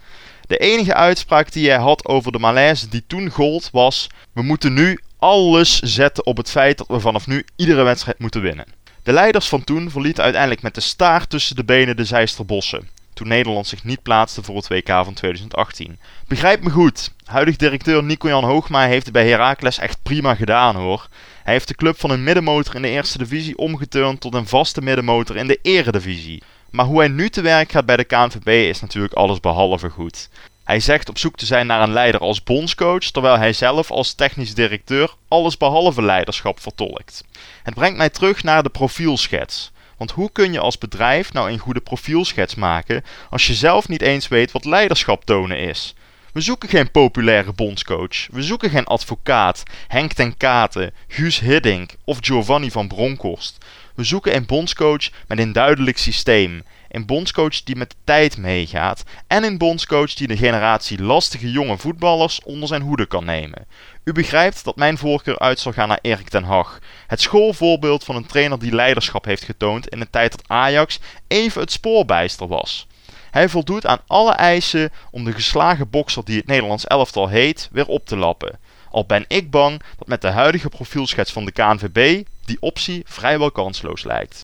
[0.47, 4.73] De enige uitspraak die hij had over de malaise die toen gold was: we moeten
[4.73, 8.65] nu alles zetten op het feit dat we vanaf nu iedere wedstrijd moeten winnen.
[9.03, 13.27] De leiders van toen verlieten uiteindelijk met de staart tussen de benen de Zijsterbossen toen
[13.27, 15.99] Nederland zich niet plaatste voor het WK van 2018.
[16.27, 21.07] Begrijp me goed, huidig directeur Nico-Jan Hoogma heeft het bij Heracles echt prima gedaan hoor.
[21.43, 24.81] Hij heeft de club van een middenmotor in de eerste divisie omgeturnd tot een vaste
[24.81, 26.43] middenmotor in de eredivisie.
[26.69, 30.29] Maar hoe hij nu te werk gaat bij de KNVB is natuurlijk alles behalve goed.
[30.63, 34.13] Hij zegt op zoek te zijn naar een leider als bondscoach, terwijl hij zelf als
[34.13, 37.23] technisch directeur alles behalve leiderschap vertolkt.
[37.63, 39.71] Het brengt mij terug naar de profielschets.
[40.03, 44.01] Want hoe kun je als bedrijf nou een goede profielschets maken als je zelf niet
[44.01, 45.95] eens weet wat leiderschap tonen is?
[46.33, 48.27] We zoeken geen populaire bondscoach.
[48.31, 53.65] We zoeken geen advocaat, Henk ten Katen, Guus Hiddink of Giovanni van Bronckhorst.
[53.95, 56.63] We zoeken een bondscoach met een duidelijk systeem.
[56.89, 59.03] Een bondscoach die met de tijd meegaat.
[59.27, 63.65] En een bondscoach die de generatie lastige jonge voetballers onder zijn hoede kan nemen.
[64.03, 66.79] U begrijpt dat mijn voorkeur uit zal gaan naar Erik ten Hag.
[67.13, 71.61] Het schoolvoorbeeld van een trainer die leiderschap heeft getoond in de tijd dat Ajax even
[71.61, 72.87] het spoorbijster was.
[73.31, 77.87] Hij voldoet aan alle eisen om de geslagen bokser die het Nederlands elftal heet weer
[77.87, 78.59] op te lappen.
[78.89, 83.51] Al ben ik bang dat met de huidige profielschets van de KNVB die optie vrijwel
[83.51, 84.39] kansloos lijkt.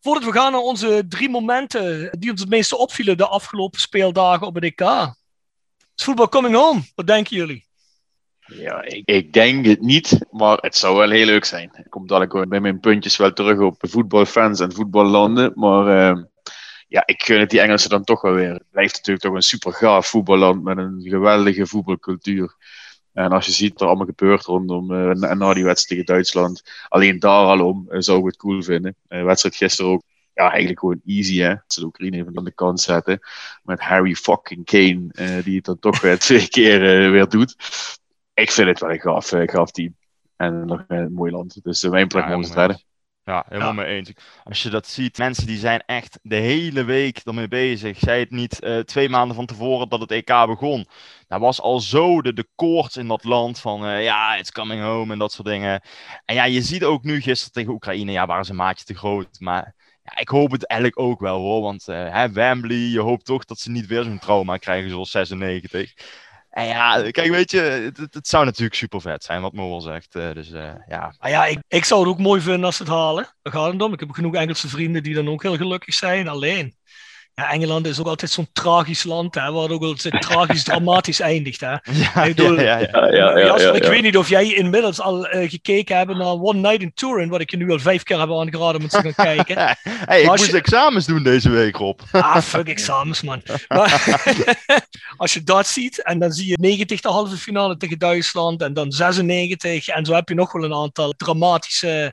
[0.00, 4.46] Voordat we gaan naar onze drie momenten die ons het meeste opvielen de afgelopen speeldagen
[4.46, 4.80] op het EK.
[5.96, 6.82] Is voetbal coming home?
[6.94, 7.67] Wat denken jullie?
[8.48, 11.70] Ja, ik, ik, denk het niet, maar het zou wel heel leuk zijn.
[11.84, 15.52] Ik kom dadelijk bij mijn puntjes wel terug op voetbalfans en voetballanden.
[15.54, 16.22] Maar uh,
[16.88, 18.52] ja, ik gun het die Engelsen dan toch wel weer.
[18.52, 22.56] Het blijft natuurlijk toch een super gaaf voetballand met een geweldige voetbalcultuur.
[23.12, 26.62] En als je ziet wat er allemaal gebeurt rondom uh, na die wedstrijd tegen Duitsland,
[26.88, 28.96] alleen daar al om uh, zou ik het cool vinden.
[29.08, 30.02] Uh, wedstrijd gisteren ook,
[30.34, 31.54] ja, eigenlijk gewoon easy hè.
[31.66, 33.18] Ze de Oekraïne even aan de kant zetten.
[33.62, 37.56] Met Harry fucking Kane, die het dan toch weer twee keer weer doet.
[38.38, 39.96] Ik vind het wel een gaaf, gaaf team.
[40.36, 41.62] En nog een mooi land.
[41.62, 42.82] Dus mijn plek om te strijden.
[43.24, 44.12] Ja, helemaal mee eens.
[44.44, 47.98] Als je dat ziet, mensen die zijn echt de hele week ermee bezig.
[47.98, 50.86] Zij het niet uh, twee maanden van tevoren dat het EK begon.
[51.26, 54.82] Daar was al zo de, de koorts in dat land van uh, ja, it's coming
[54.82, 55.82] home en dat soort dingen.
[56.24, 58.94] En ja, je ziet ook nu gisteren tegen Oekraïne, ja, waren ze een maatje te
[58.94, 59.40] groot.
[59.40, 61.62] Maar ja, ik hoop het eigenlijk ook wel hoor.
[61.62, 65.10] Want uh, hè, Wembley, je hoopt toch dat ze niet weer zo'n trauma krijgen zoals
[65.10, 65.94] 96.
[66.66, 70.14] Ja, kijk, weet je, het, zou natuurlijk super vet zijn, wat Moel zegt.
[70.14, 71.14] Uh, dus uh, ja.
[71.18, 73.34] Ah ja, ik, ik zou het ook mooi vinden als ze het halen.
[73.42, 73.92] Daar gaat het om.
[73.92, 76.28] Ik heb genoeg Engelse vrienden die dan ook heel gelukkig zijn.
[76.28, 76.74] Alleen,
[77.38, 81.60] ja, Engeland is ook altijd zo'n tragisch land, hè, waar ook altijd tragisch dramatisch eindigt.
[81.60, 81.70] Hè.
[81.70, 85.50] Ja, ik, bedoel, ja, ja, ja, Jasper, ik weet niet of jij inmiddels al uh,
[85.50, 88.30] gekeken hebt naar One Night in Turin, wat ik je nu al vijf keer heb
[88.30, 89.56] aangeraden om te gaan kijken.
[90.10, 90.56] hey, ik moest je...
[90.56, 92.00] examens doen deze week, Rob.
[92.10, 93.42] ah, fuck examens, man.
[93.68, 94.22] Maar,
[95.16, 98.74] als je dat ziet, en dan zie je 90 de halve finale tegen Duitsland, en
[98.74, 102.12] dan 96, en zo heb je nog wel een aantal dramatische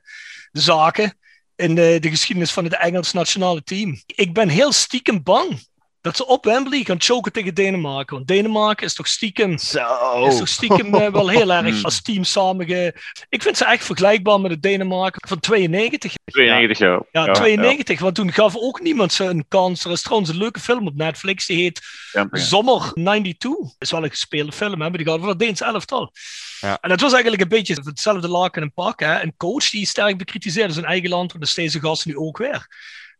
[0.51, 1.17] zaken
[1.55, 4.01] in de, de geschiedenis van het Engels nationale team.
[4.05, 5.59] Ik ben heel stiekem bang
[6.05, 8.15] dat ze op Wembley gaan choken tegen Denemarken.
[8.15, 10.25] Want Denemarken is toch stiekem, Zo.
[10.27, 12.95] Is toch stiekem uh, wel heel erg als team samenge...
[13.29, 16.13] Ik vind ze echt vergelijkbaar met het Denemarken van 92.
[16.25, 17.05] 92, ja.
[17.11, 19.85] Ja, 92, want toen gaf ook niemand ze een kans.
[19.85, 23.51] Er is trouwens een leuke film op Netflix, die heet ja, Zomer 92.
[23.51, 26.11] Dat is wel een gespeelde film, hè, maar die gaat over het Deens elftal.
[26.59, 26.77] Ja.
[26.81, 28.99] En het was eigenlijk een beetje hetzelfde laken en pak.
[28.99, 29.21] Hè.
[29.21, 32.67] Een coach die sterk bekritiseerde zijn eigen land, want dat deze gasten nu ook weer.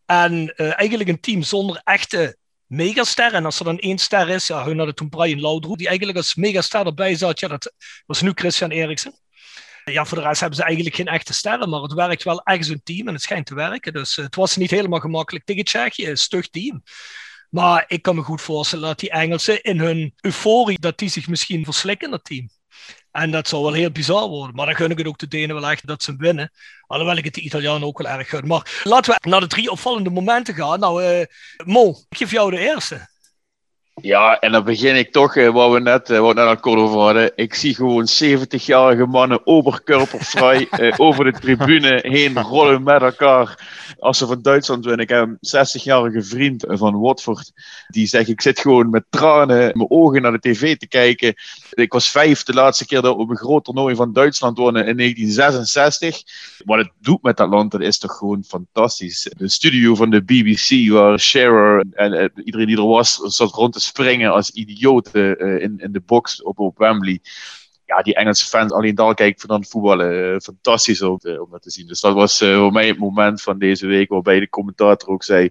[0.06, 2.38] En uh, eigenlijk een team zonder echte
[2.75, 3.33] megaster.
[3.33, 6.17] En als er dan één ster is, ja, hun hadden toen Brian Laudroep, die eigenlijk
[6.17, 7.39] als megaster erbij zat.
[7.39, 7.73] Ja, dat
[8.05, 9.13] was nu Christian Eriksen.
[9.91, 12.65] Ja, voor de rest hebben ze eigenlijk geen echte sterren, maar het werkt wel echt
[12.65, 13.93] zo'n team en het schijnt te werken.
[13.93, 16.83] Dus het was niet helemaal gemakkelijk tegen Tsjechië, een stug team.
[17.49, 21.27] Maar ik kan me goed voorstellen dat die Engelsen in hun euforie, dat die zich
[21.27, 22.49] misschien verslikken, dat team.
[23.15, 24.56] En dat zou wel heel bizar worden.
[24.56, 26.51] Maar dan gun ik het ook de Denen wel echt dat ze winnen.
[26.88, 28.47] Alhoewel ik het de Italianen ook wel erg gun.
[28.47, 30.80] Maar laten we naar de drie opvallende momenten gaan.
[30.80, 31.25] Nou, uh,
[31.65, 33.10] Mo, ik geef jou de eerste.
[34.01, 36.79] Ja, en dan begin ik toch, eh, waar we net, uh, wat net al kort
[36.79, 37.31] over hadden.
[37.36, 43.73] Ik zie gewoon 70-jarige mannen oberkörpervrij uh, over de tribune heen rollen met elkaar.
[43.99, 45.03] Als ze van Duitsland winnen.
[45.03, 47.51] Ik heb een 60-jarige vriend van Watford.
[47.88, 51.34] Die zegt, ik zit gewoon met tranen in mijn ogen naar de tv te kijken.
[51.69, 54.88] Ik was vijf de laatste keer dat we op een groot toernooi van Duitsland wonnen
[54.88, 56.21] in 1966.
[56.65, 59.31] Wat het doet met dat land, dat is toch gewoon fantastisch.
[59.38, 63.85] De studio van de BBC, waar Shearer en iedereen die er was, zat rond te
[63.86, 67.19] springen als idioten uh, in, in de box op, op Wembley.
[67.86, 71.48] Ja, die Engelse fans, alleen daar kijk ik van het voetballen uh, fantastisch om, om
[71.52, 71.88] dat te zien.
[71.88, 75.50] Dus dat was voor mij het moment van deze week waarbij de commentator ook zei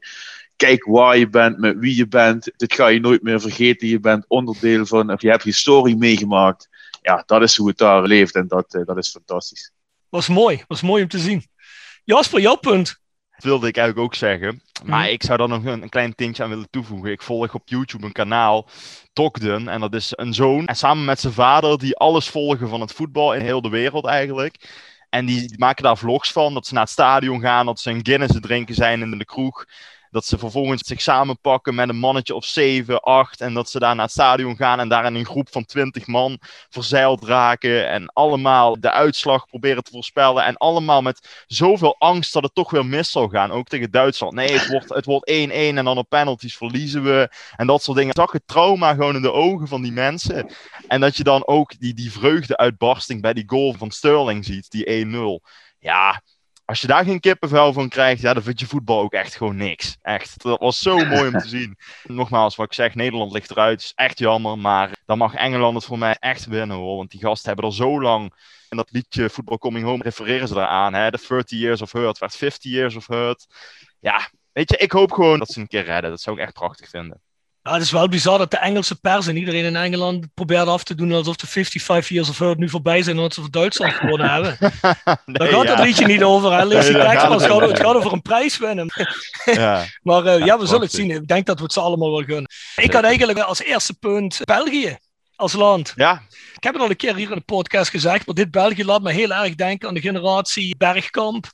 [0.56, 2.52] kijk waar je bent, met wie je bent.
[2.56, 3.88] Dit ga je nooit meer vergeten.
[3.88, 6.68] Je bent onderdeel van, of je hebt historie meegemaakt.
[7.02, 9.72] Ja, dat is hoe het daar leeft en dat, dat is fantastisch.
[10.08, 11.46] Was mooi, was mooi om te zien.
[12.04, 13.02] Jasper, jouw punt.
[13.34, 14.62] Dat wilde ik eigenlijk ook zeggen.
[14.84, 15.12] Maar mhm.
[15.12, 17.10] ik zou dan nog een, een, klein tintje aan willen toevoegen.
[17.10, 18.68] Ik volg op YouTube een kanaal,
[19.12, 19.68] Tokden.
[19.68, 20.66] En dat is een zoon.
[20.66, 24.06] En samen met zijn vader, die alles volgen van het voetbal in heel de wereld
[24.06, 24.68] eigenlijk.
[25.10, 26.54] En die, die maken daar vlogs van.
[26.54, 29.64] Dat ze naar het stadion gaan, dat ze een Guinness drinken zijn in de kroeg.
[30.14, 33.40] Dat ze vervolgens zich samenpakken met een mannetje of 7, 8.
[33.40, 36.06] En dat ze daar naar het stadion gaan en daar in een groep van 20
[36.06, 37.88] man verzeild raken.
[37.88, 40.44] En allemaal de uitslag proberen te voorspellen.
[40.44, 43.50] En allemaal met zoveel angst dat het toch weer mis zal gaan.
[43.50, 44.32] Ook tegen Duitsland.
[44.34, 47.28] Nee, het wordt, het wordt 1-1 en dan op penalties verliezen we.
[47.56, 48.14] En dat soort dingen.
[48.14, 50.50] Ik het trauma gewoon in de ogen van die mensen.
[50.88, 55.06] En dat je dan ook die, die vreugdeuitbarsting bij die goal van Sterling ziet, die
[55.06, 55.48] 1-0.
[55.78, 56.22] Ja,
[56.64, 59.56] als je daar geen kippenvel van krijgt, ja, dan vind je voetbal ook echt gewoon
[59.56, 59.96] niks.
[60.02, 60.42] Echt.
[60.42, 61.78] Dat was zo mooi om te zien.
[62.02, 63.80] Nogmaals, wat ik zeg, Nederland ligt eruit.
[63.80, 64.58] is echt jammer.
[64.58, 66.96] Maar dan mag Engeland het voor mij echt winnen hoor.
[66.96, 68.32] Want die gasten hebben er zo lang.
[68.68, 70.94] En dat liedje Football Coming Home refereren ze daaraan.
[70.94, 71.10] Hè?
[71.10, 73.46] De 30 Years of Hurt werd 50 Years of Hurt.
[74.00, 76.10] Ja, weet je, ik hoop gewoon dat ze een keer redden.
[76.10, 77.20] Dat zou ik echt prachtig vinden.
[77.66, 80.84] Ja, het is wel bizar dat de Engelse pers en iedereen in Engeland probeert af
[80.84, 83.92] te doen alsof de 55 years of hurt nu voorbij zijn omdat ze voor Duitsland
[83.92, 84.56] gewonnen hebben.
[85.36, 86.52] Daar gaat het liedje niet over.
[86.52, 86.64] Hè?
[86.64, 88.90] Lees die tekst, het, gaat, het gaat over een prijs winnen.
[89.44, 89.84] ja.
[90.02, 91.10] maar uh, ja, we zullen het zien.
[91.10, 92.50] Ik denk dat we het ze allemaal wel gunnen.
[92.76, 94.98] Ik had eigenlijk als eerste punt België
[95.36, 95.92] als land.
[95.96, 96.22] Ja.
[96.54, 99.02] Ik heb het al een keer hier in de podcast gezegd, maar dit België laat
[99.02, 101.46] me heel erg denken aan de generatie Bergkamp,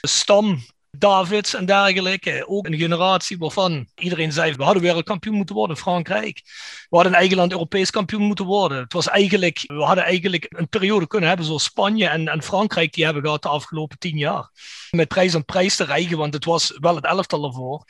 [0.00, 0.60] Stam,
[0.98, 2.44] Davids en dergelijke.
[2.48, 6.42] Ook een generatie waarvan iedereen zei, we hadden wereldkampioen moeten worden Frankrijk.
[6.88, 8.78] We hadden in eigen land Europees kampioen moeten worden.
[8.78, 12.92] Het was eigenlijk, we hadden eigenlijk een periode kunnen hebben zoals Spanje en, en Frankrijk
[12.92, 14.50] die hebben gehad de afgelopen tien jaar.
[14.90, 17.84] Met prijs aan prijs te rijgen, want het was wel het elftal ervoor.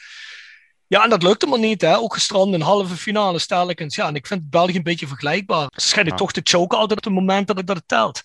[0.87, 1.81] Ja, en dat lukte maar niet.
[1.81, 1.97] Hè.
[1.97, 3.95] Ook gestrand in halve finale stelkens.
[3.95, 5.69] Ja, en ik vind België een beetje vergelijkbaar.
[5.77, 8.23] Ze schijnen toch te choken altijd op het moment dat het, dat het telt.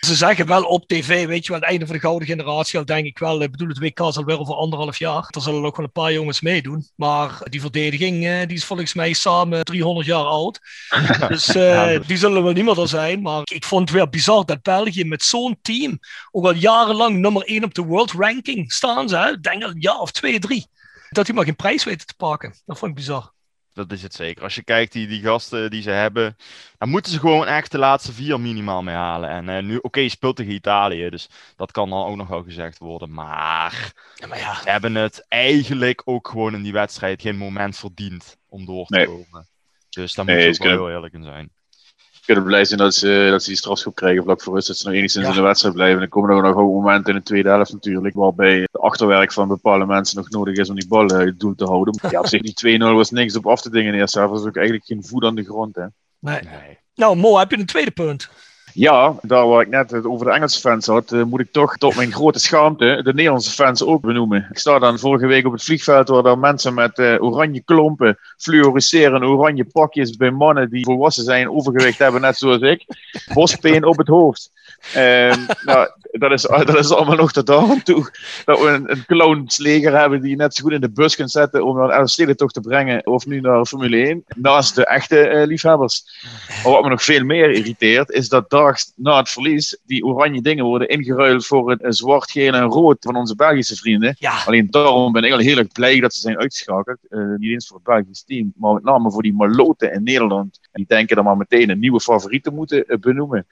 [0.00, 2.84] Ze zeggen wel op tv, weet je wel, het einde van de gouden generatie al
[2.84, 3.42] denk ik wel.
[3.42, 5.26] Ik bedoel, het WK is alweer over anderhalf jaar.
[5.28, 6.88] Er zullen ook wel een paar jongens meedoen.
[6.94, 10.60] Maar die verdediging, eh, die is volgens mij samen 300 jaar oud.
[11.28, 13.22] dus uh, die zullen wel niet meer er zijn.
[13.22, 15.98] Maar ik vond het weer bizar dat België met zo'n team
[16.30, 19.08] ook al jarenlang nummer 1 op de world ranking staan.
[19.08, 20.66] Ze, ik denk al een jaar of twee, drie.
[21.10, 22.54] Dat die maar geen prijs weten te pakken.
[22.66, 23.36] Dat vond ik bizar
[23.78, 24.42] dat is het zeker.
[24.42, 26.36] Als je kijkt die, die gasten die ze hebben,
[26.78, 29.30] dan moeten ze gewoon echt de laatste vier minimaal mee halen.
[29.30, 32.42] En uh, nu, oké, okay, speelt tegen Italië, dus dat kan dan ook nog wel
[32.42, 33.12] gezegd worden.
[33.12, 34.54] Maar, ja, maar ja.
[34.54, 39.04] ze hebben het eigenlijk ook gewoon in die wedstrijd geen moment verdiend om door te
[39.04, 39.46] komen.
[39.90, 41.50] Dus daar moet je ook wel heel eerlijk in zijn
[42.28, 44.66] kunnen blij zijn dat ze, dat ze die strafschop krijgen vlak voor rust.
[44.66, 46.02] Dat ze nog enigszins in de wedstrijd blijven.
[46.02, 48.14] Er komen er nog ook momenten in de tweede helft natuurlijk.
[48.14, 51.54] Waarbij het achterwerk van bepaalde mensen nog nodig is om die bal uit het doel
[51.54, 51.94] te houden.
[52.10, 54.34] Ja, op zich die 2-0 was niks op af te dingen in de eerste helft.
[54.34, 55.76] was ook eigenlijk geen voet aan de grond.
[55.76, 55.86] Hè.
[56.18, 56.40] Nee.
[56.42, 56.78] nee.
[56.94, 58.28] Nou, Mo, heb je een tweede punt?
[58.78, 61.96] Ja, daar waar ik net over de Engelse fans had, eh, moet ik toch tot
[61.96, 64.46] mijn grote schaamte de Nederlandse fans ook benoemen.
[64.50, 68.18] Ik sta dan vorige week op het vliegveld waar er mensen met uh, oranje klompen,
[68.36, 72.84] fluoriserende oranje pakjes bij mannen die volwassen zijn overgewicht hebben, net zoals ik,
[73.34, 74.50] bospeen op het hoofd.
[74.96, 78.10] Um, nou, dat, is, dat is allemaal nog tot aan toe
[78.44, 81.30] dat we een, een clownsleger hebben die je net zo goed in de bus kunt
[81.30, 85.30] zetten om naar een toch te brengen of nu naar Formule 1, naast de echte
[85.30, 86.04] uh, liefhebbers.
[86.64, 90.40] Maar wat me nog veel meer irriteert, is dat daags na het verlies die oranje
[90.40, 94.16] dingen worden ingeruild voor het zwart, geel en rood van onze Belgische vrienden.
[94.18, 94.42] Ja.
[94.46, 96.98] Alleen daarom ben ik al heel erg blij dat ze zijn uitgeschakeld.
[97.10, 100.60] Uh, niet eens voor het Belgisch team, maar met name voor die maloten in Nederland.
[100.72, 103.46] Die denken dan maar meteen een nieuwe favoriet te moeten uh, benoemen.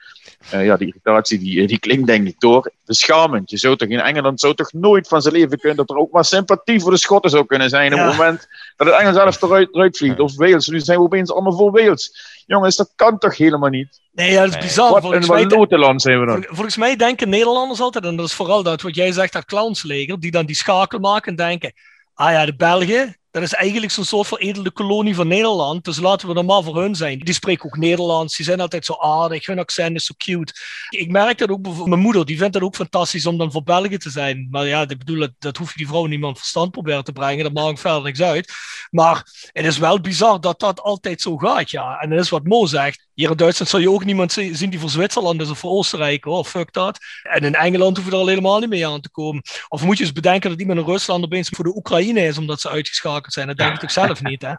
[0.51, 2.71] ja, die irritatie die, die klinkt denk ik door.
[2.85, 3.51] Beschamend.
[3.51, 6.13] Je zou toch in Engeland zou toch nooit van zijn leven kunnen dat er ook
[6.13, 9.43] maar sympathie voor de Schotten zou kunnen zijn op het moment dat het Engeland zelf
[9.43, 10.21] eruit, eruit vliegt.
[10.21, 10.67] Of Wales.
[10.67, 12.35] Nu zijn we opeens allemaal voor Wales.
[12.47, 14.01] Jongens, dat kan toch helemaal niet?
[14.13, 14.91] Nee, dat is bizar.
[14.91, 16.45] Wat volgens een zijn we dan.
[16.49, 20.21] volgens mij denken Nederlanders altijd, en dat is vooral dat wat jij zegt, dat clownsleger,
[20.21, 21.73] die dan die schakel maken en denken,
[22.15, 25.85] ah ja, de Belgen, dat is eigenlijk zo'n soort veredelde kolonie van Nederland.
[25.85, 27.19] Dus laten we maar voor hun zijn.
[27.19, 28.37] Die spreken ook Nederlands.
[28.37, 29.47] Die zijn altijd zo aardig.
[29.47, 30.55] Hun accent is zo cute.
[30.89, 31.89] Ik merk dat ook bijvoorbeeld.
[31.89, 34.49] Mijn moeder, die vindt het ook fantastisch om dan voor België te zijn.
[34.51, 37.45] Maar ja, ik bedoel, dat, dat hoef je die vrouw niemand verstand proberen te brengen.
[37.45, 38.53] Dat maakt verder niks uit.
[38.91, 41.99] Maar het is wel bizar dat dat altijd zo gaat, ja.
[42.01, 43.06] En dat is wat Mo zegt.
[43.17, 46.25] Hier in Duitsland zal je ook niemand zien die voor Zwitserland is of voor Oostenrijk.
[46.25, 46.99] Hoor, fuck dat.
[47.23, 49.43] En in Engeland hoeven er al helemaal niet mee aan te komen.
[49.69, 52.61] Of moet je eens bedenken dat iemand in Rusland opeens voor de Oekraïne is omdat
[52.61, 53.47] ze uitgeschakeld zijn.
[53.47, 54.43] Dat denk ik toch zelf niet.
[54.43, 54.53] Hè?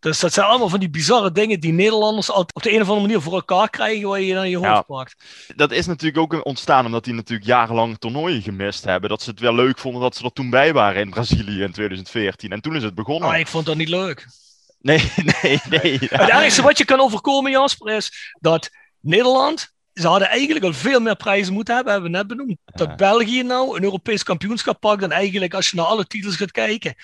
[0.00, 3.06] Dus dat zijn allemaal van die bizarre dingen die Nederlanders op de een of andere
[3.06, 5.16] manier voor elkaar krijgen waar je dan je hoofd ja, pakt.
[5.56, 9.10] Dat is natuurlijk ook ontstaan omdat die natuurlijk jarenlang toernooien gemist hebben.
[9.10, 11.72] Dat ze het wel leuk vonden dat ze er toen bij waren in Brazilië in
[11.72, 12.52] 2014.
[12.52, 13.28] En toen is het begonnen.
[13.28, 14.26] Maar ik vond dat niet leuk.
[14.88, 15.98] Nee, nee, nee.
[16.10, 21.00] Het ergste wat je kan overkomen, Jasper, is dat Nederland ze hadden eigenlijk al veel
[21.00, 22.58] meer prijzen moeten hebben, hebben we net benoemd.
[22.64, 26.50] Dat België nou een Europees kampioenschap pakt dan eigenlijk als je naar alle titels gaat
[26.50, 26.94] kijken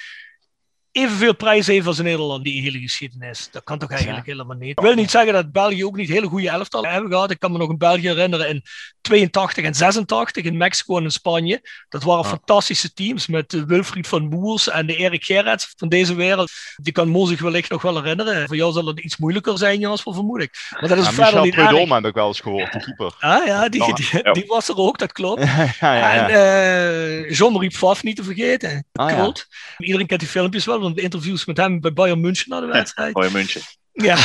[0.94, 3.48] evenveel prijs heeft als Nederland, die hele geschiedenis.
[3.50, 4.70] Dat kan toch eigenlijk helemaal niet.
[4.70, 7.30] Ik wil niet zeggen dat België ook niet hele goede elftal hebben gehad.
[7.30, 8.62] Ik kan me nog een België herinneren in
[9.00, 11.60] 82 en 86 in Mexico en in Spanje.
[11.88, 16.50] Dat waren fantastische teams met Wilfried van Boers en de Erik Gerrits van deze wereld.
[16.76, 18.46] Die kan Mo zich wellicht nog wel herinneren.
[18.46, 20.50] Voor jou zal het iets moeilijker zijn, Jasper, vermoed ik.
[20.80, 23.14] Maar dat is ja, verder niet Prudhomme heb ik wel eens gehoord, de keeper.
[23.34, 25.40] Ah ja, die, die, die, was er ook, dat klopt.
[25.80, 28.86] en uh, Jean-Marie Pfaff niet te vergeten.
[28.92, 29.48] Ah, klopt.
[29.78, 33.12] Iedereen kent die filmpjes wel de interviews met hem bij Bayern München na de wedstrijd.
[33.12, 33.62] Bayern München.
[33.92, 34.16] Ja.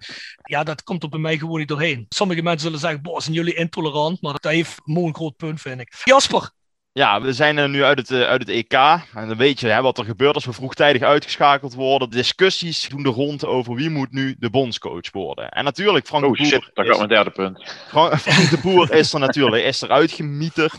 [0.54, 2.06] ja, dat komt er bij mij gewoon niet doorheen.
[2.08, 4.22] Sommige mensen zullen zeggen, boh, zijn jullie intolerant?
[4.22, 6.00] Maar dat heeft mooi een groot punt, vind ik.
[6.04, 6.50] Jasper,
[6.96, 8.72] ja, we zijn er nu uit het, eh, uit het EK.
[8.72, 12.10] En dan weet je hè, wat er gebeurt als we vroegtijdig uitgeschakeld worden.
[12.10, 15.48] Discussies doen er rond over wie moet nu de bondscoach worden.
[15.48, 16.46] En natuurlijk, Frank oh, de Boer...
[16.46, 17.64] shit, daar gaat mijn derde punt.
[17.88, 20.74] Frank, Frank de Boer is er natuurlijk is er uitgemieterd.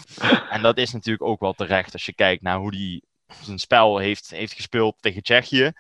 [0.50, 3.04] En dat is natuurlijk ook wel terecht als je kijkt naar hoe die
[3.42, 5.72] zijn spel heeft, heeft gespeeld tegen Tsjechië.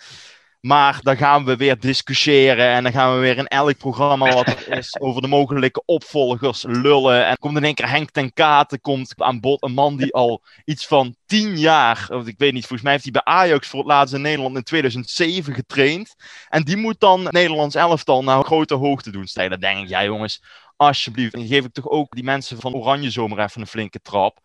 [0.59, 4.47] Maar dan gaan we weer discussiëren en dan gaan we weer in elk programma wat
[4.47, 7.25] er is over de mogelijke opvolgers lullen.
[7.25, 9.63] En komt in één keer Henk ten Katen komt aan bod.
[9.63, 13.03] Een man die al iets van tien jaar, of ik weet niet, volgens mij heeft
[13.03, 16.15] hij bij Ajax voor het laatst in Nederland in 2007 getraind.
[16.49, 19.59] En die moet dan Nederlands elftal naar grote hoogte doen stijgen.
[19.59, 20.41] Dan denk ik, ja jongens,
[20.75, 21.33] alsjeblieft.
[21.33, 24.39] Dan geef ik toch ook die mensen van Oranje Zomer even een flinke trap.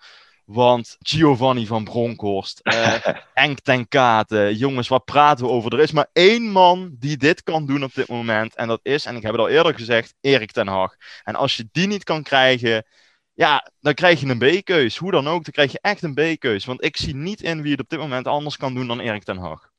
[0.53, 2.95] Want Giovanni van Bronckhorst, uh,
[3.35, 5.73] Henk ten Katen, jongens, wat praten we over?
[5.73, 8.55] Er is maar één man die dit kan doen op dit moment.
[8.55, 10.97] En dat is, en ik heb het al eerder gezegd, Erik ten Hag.
[11.23, 12.87] En als je die niet kan krijgen,
[13.33, 14.97] ja, dan krijg je een B-keus.
[14.97, 16.65] Hoe dan ook, dan krijg je echt een B-keus.
[16.65, 19.25] Want ik zie niet in wie het op dit moment anders kan doen dan Erik
[19.25, 19.71] ten Hag.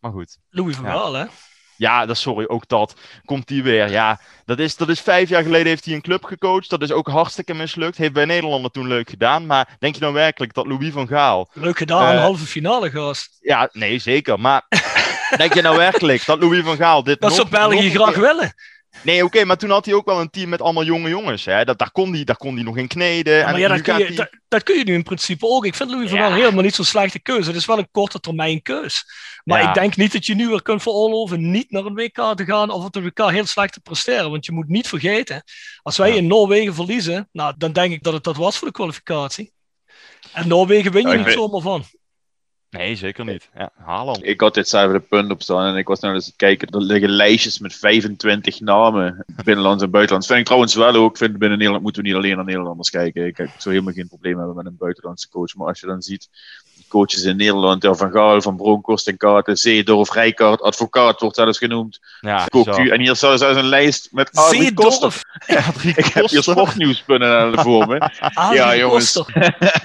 [0.00, 0.38] Maar goed.
[0.48, 0.90] Louis van Ja.
[0.90, 1.26] Gaal, hè?
[1.82, 2.94] Ja, dat, sorry, ook dat.
[3.24, 3.90] Komt hij weer.
[3.90, 6.70] Ja, dat is, dat is vijf jaar geleden heeft hij een club gecoacht.
[6.70, 7.96] Dat is ook hartstikke mislukt.
[7.96, 9.46] Heeft bij Nederlander toen leuk gedaan.
[9.46, 11.50] Maar denk je nou werkelijk dat Louis van Gaal...
[11.52, 13.38] Leuk gedaan, een Eh, halve finale, gast.
[13.40, 14.40] Ja, nee, zeker.
[14.40, 14.62] Maar
[15.36, 18.12] denk je nou werkelijk dat Louis van Gaal dit Dat nog- zou België nog graag
[18.12, 18.54] keer- willen.
[19.02, 21.44] Nee, oké, maar toen had hij ook wel een team met allemaal jonge jongens.
[21.44, 21.64] Hè?
[21.64, 23.34] Dat, daar, kon hij, daar kon hij nog in kneden.
[23.36, 25.02] Ja, maar en ja, nu dat, kun je, hij- dat, dat kun je nu in
[25.02, 25.64] principe ook.
[25.66, 26.26] Ik vind Louis van Ja.
[26.28, 27.48] Gaal helemaal niet zo'n slechte keuze.
[27.48, 29.04] Het is wel een korte termijn keus.
[29.44, 29.68] Maar Ja.
[29.68, 32.70] ik denk niet dat je nu weer kunt veroorloven niet naar een WK te gaan
[32.70, 34.30] of op een WK heel slecht te presteren.
[34.30, 35.42] Want je moet niet vergeten,
[35.82, 36.14] als wij Ja.
[36.16, 39.52] in Noorwegen verliezen, nou, dan denk ik dat het dat was voor de kwalificatie.
[40.32, 41.84] En Noorwegen win je niet weet- zomaar van.
[42.78, 43.48] Nee, zeker niet.
[43.54, 44.26] Ja, Haaland.
[44.26, 46.68] Ik had dit cijfer de punt op staan en ik was nou eens kijken.
[46.68, 50.26] Er liggen lijstjes met 25 namen, binnenlands en buitenlands.
[50.26, 51.10] Vind ik trouwens wel ook.
[51.10, 53.26] Ik vind binnen Nederland moeten we niet alleen naar Nederlanders kijken.
[53.26, 55.54] Ik, ik zou helemaal geen probleem hebben met een buitenlandse coach.
[55.54, 56.28] Maar als je dan ziet,
[56.88, 61.58] coaches in Nederland, ja, Van Gaal, Van Bronkhorst en Kaarten, Zeedorf, Rijkaard, advocaat wordt zelfs
[61.58, 62.00] genoemd.
[62.20, 62.72] Ja, Cocu.
[62.72, 62.80] zo.
[62.92, 65.20] En hier staat zelfs een lijst met Adrie Koster.
[65.96, 68.10] Ik heb hier sportnieuwspunnen voor me.
[68.54, 69.22] Ja, jongens.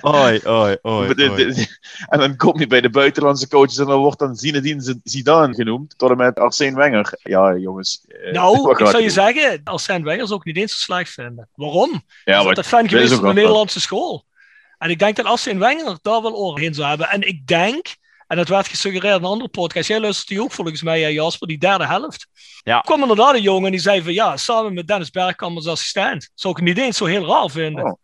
[0.02, 1.46] Oi, oi, oi, De- de- oi.
[1.54, 1.68] de-
[2.10, 5.94] En dan kom je bij de buitenlandse coaches en dan wordt dan Zinedine Zidane genoemd.
[5.98, 7.20] Tot en met Arsène Wenger.
[7.24, 8.02] Ja, jongens.
[8.08, 9.10] eh, Nou, wat ik zou je doen?
[9.10, 11.50] zeggen, als zijn Wengers ook niet eens zo slecht vinden.
[11.56, 12.04] Waarom?
[12.26, 14.26] Ja, is maar dat fan is geweest van de Nederlandse school.
[14.78, 17.10] En ik denk dat als een Wenger daar wel oren heen zou hebben.
[17.10, 17.96] En ik denk,
[18.28, 21.08] en dat werd gesuggereerd in een andere podcast, jij luistert die ook volgens mij, hè,
[21.08, 22.28] Jasper, die derde helft.
[22.64, 22.78] Ja.
[22.78, 25.68] Er kwam inderdaad een jongen en die zei van ja, samen met Dennis Bergkamp als
[25.68, 26.30] assistent.
[26.34, 27.86] Zou ik niet eens zo heel raar vinden.
[27.86, 28.00] Oh.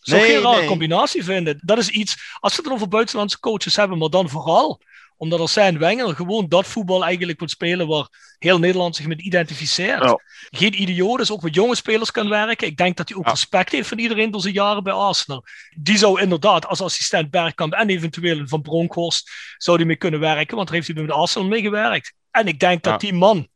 [0.00, 0.66] Zou ik rare nee.
[0.66, 1.60] combinatie vinden.
[1.62, 4.80] Dat is iets, als we het dan over buitenlandse coaches hebben, maar dan vooral
[5.20, 9.22] omdat er zijn Wenger gewoon dat voetbal eigenlijk wil spelen waar heel Nederland zich mee
[9.22, 10.02] identificeert.
[10.02, 10.20] Ja.
[10.50, 12.66] Geen idioot is, ook met jonge spelers kan werken.
[12.66, 13.30] Ik denk dat hij ook Ja.
[13.30, 15.44] respect heeft van iedereen door zijn jaren bij Arsenal.
[15.76, 20.20] Die zou inderdaad als assistent Bergkamp en eventueel een Van Bronckhorst zou die mee kunnen
[20.20, 22.12] werken, want daar heeft hij met Arsenal mee gewerkt.
[22.30, 23.48] En ik denk dat die man,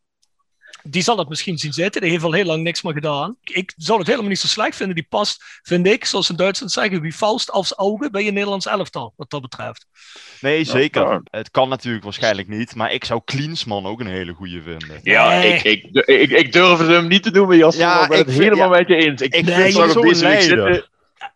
[0.87, 2.01] die zal het misschien zien zitten.
[2.01, 3.37] Die heeft al heel lang niks meer gedaan.
[3.43, 4.95] Ik zou het helemaal niet zo slecht vinden.
[4.95, 8.67] Die past, vind ik, zoals in Duitsland zeggen, wie faust als ogen bij je Nederlands
[8.67, 9.87] elftal, wat dat betreft.
[10.41, 11.03] Nee, zeker.
[11.03, 11.21] ja.
[11.31, 12.75] Het kan natuurlijk waarschijnlijk niet.
[12.75, 15.01] Maar ik zou Klinsman ook een hele goede vinden.
[15.03, 15.53] Ja, Nee.
[15.53, 17.85] ik, ik, ik, ik durfde hem niet te noemen, Jasper.
[17.85, 18.79] Ja, maar ik ben het helemaal ja.
[18.79, 19.23] met je eens.
[19.23, 19.57] Ik, Ik vind
[20.43, 20.89] zitten.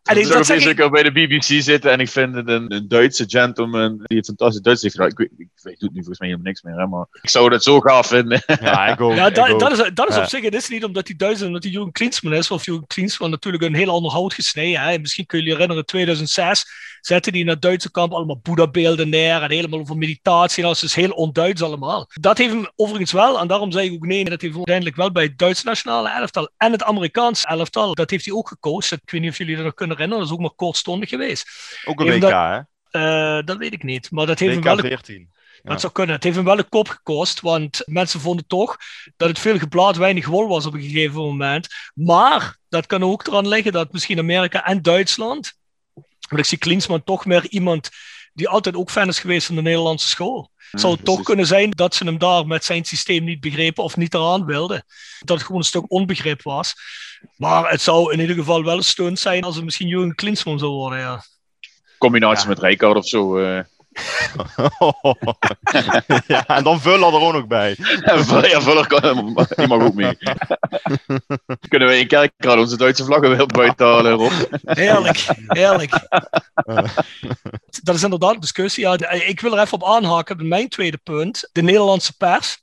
[0.02, 2.48] En ik, Ik dat zeg ik, al bij de BBC zitten en ik vind het
[2.48, 5.10] een, een Duitse gentleman die het fantastisch Duits heeft gedaan.
[5.10, 7.48] Ik, weet- ik, weet- doet nu volgens mij helemaal niks meer, hè, maar ik zou
[7.50, 8.42] dat zo gaaf vinden.
[8.60, 9.14] Ja, ik ook.
[9.14, 10.22] Ja, dat, dat is, dat is Ja.
[10.22, 12.86] op zich, het is niet omdat hij Duits is, omdat hij Klinsmann is, of Jurgen
[12.86, 14.80] Klinsmann natuurlijk een heel ander hout gesneden.
[14.80, 14.98] Hè.
[14.98, 16.64] Misschien kun je je herinneren, 2006
[17.00, 20.62] zette hij in het Duitse kamp allemaal Boeddha-beelden neer en helemaal over meditatie.
[20.62, 22.06] en Dat is heel onduits allemaal.
[22.20, 24.96] Dat heeft hem overigens wel, en daarom zei ik ook nee, dat heeft hem uiteindelijk
[24.96, 28.98] wel bij het Duitse nationale elftal en het Amerikaanse elftal, dat heeft hij ook gekozen.
[29.04, 31.50] Ik weet niet of jullie dat nog kunnen herinneren, dat is ook maar kortstondig geweest.
[31.84, 32.60] Ook een WK, dat- hè?
[32.90, 35.28] Eh, dat weet ik niet, maar dat heeft hem wel WK een 14.
[35.62, 35.70] Ja.
[35.70, 36.14] dat zou kunnen.
[36.14, 38.76] Het heeft hem wel een kop gekost, want mensen vonden toch
[39.16, 41.66] dat het veel geblaad, weinig wol was op een gegeven moment.
[41.94, 45.52] Maar dat kan ook eraan liggen dat misschien Amerika en Duitsland,
[46.28, 47.90] want ik zie Klinsmann toch meer iemand
[48.38, 50.50] die altijd ook fan is geweest van de Nederlandse school.
[50.70, 53.96] Het zou toch kunnen zijn dat ze hem daar met zijn systeem niet begrepen of
[53.96, 54.84] niet eraan wilden.
[55.18, 56.74] Dat het gewoon een stuk onbegrip was.
[57.36, 60.58] Maar het zou in ieder geval wel een stunt zijn als het misschien Jurgen Klinsmann
[60.58, 61.22] zou worden, ja.
[61.98, 62.48] Combinatie Ja.
[62.48, 63.38] met Rijkaard of zo.
[63.38, 63.60] eh.
[66.26, 67.76] ja, en dan vullen er ook nog bij.
[68.50, 69.34] ja, Vuller kan
[69.68, 70.18] mag ook mee.
[71.68, 74.32] Kunnen we in Kerkrade onze Duitse vlaggen weer buiten halen, Rob?
[74.64, 75.90] Heerlijk, heerlijk.
[77.82, 78.84] Dat is inderdaad een discussie.
[78.84, 81.48] Ja, ik wil er even op aanhaken bij mijn tweede punt.
[81.52, 82.58] De Nederlandse pers.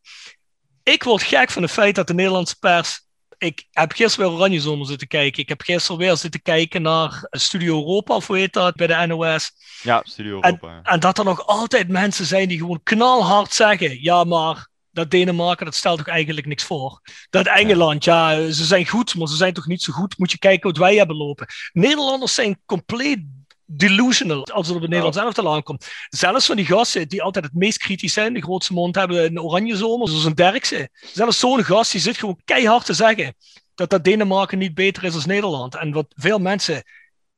[0.83, 3.04] Ik word gek van het feit dat de Nederlandse pers...
[3.37, 5.41] Ik heb gisteren weer Oranje Zomer zitten kijken.
[5.41, 9.05] Ik heb gisteren weer zitten kijken naar Studio Europa, of hoe heet dat, bij de
[9.07, 9.51] NOS.
[9.81, 10.69] Ja, Studio Europa.
[10.69, 10.81] ja.
[10.83, 15.65] En dat er nog altijd mensen zijn die gewoon knalhard zeggen: ja, maar dat Denemarken,
[15.65, 17.01] dat stelt toch eigenlijk niks voor.
[17.29, 20.17] Dat Engeland, ja, ze zijn goed, maar ze zijn toch niet zo goed.
[20.17, 21.47] Moet je kijken wat wij hebben lopen.
[21.73, 23.19] Nederlanders zijn compleet
[23.65, 25.87] delusional als het op het Nederlands elftal aankomt.
[26.09, 29.41] Zelfs van die gasten die altijd het meest kritisch zijn, de grootste mond hebben in
[29.41, 30.89] oranje zomer, zoals een Derkse.
[31.13, 33.35] Zelfs zo'n gast die zit gewoon keihard te zeggen
[33.75, 35.75] dat dat Denemarken niet beter is dan Nederland.
[35.75, 36.83] En wat veel mensen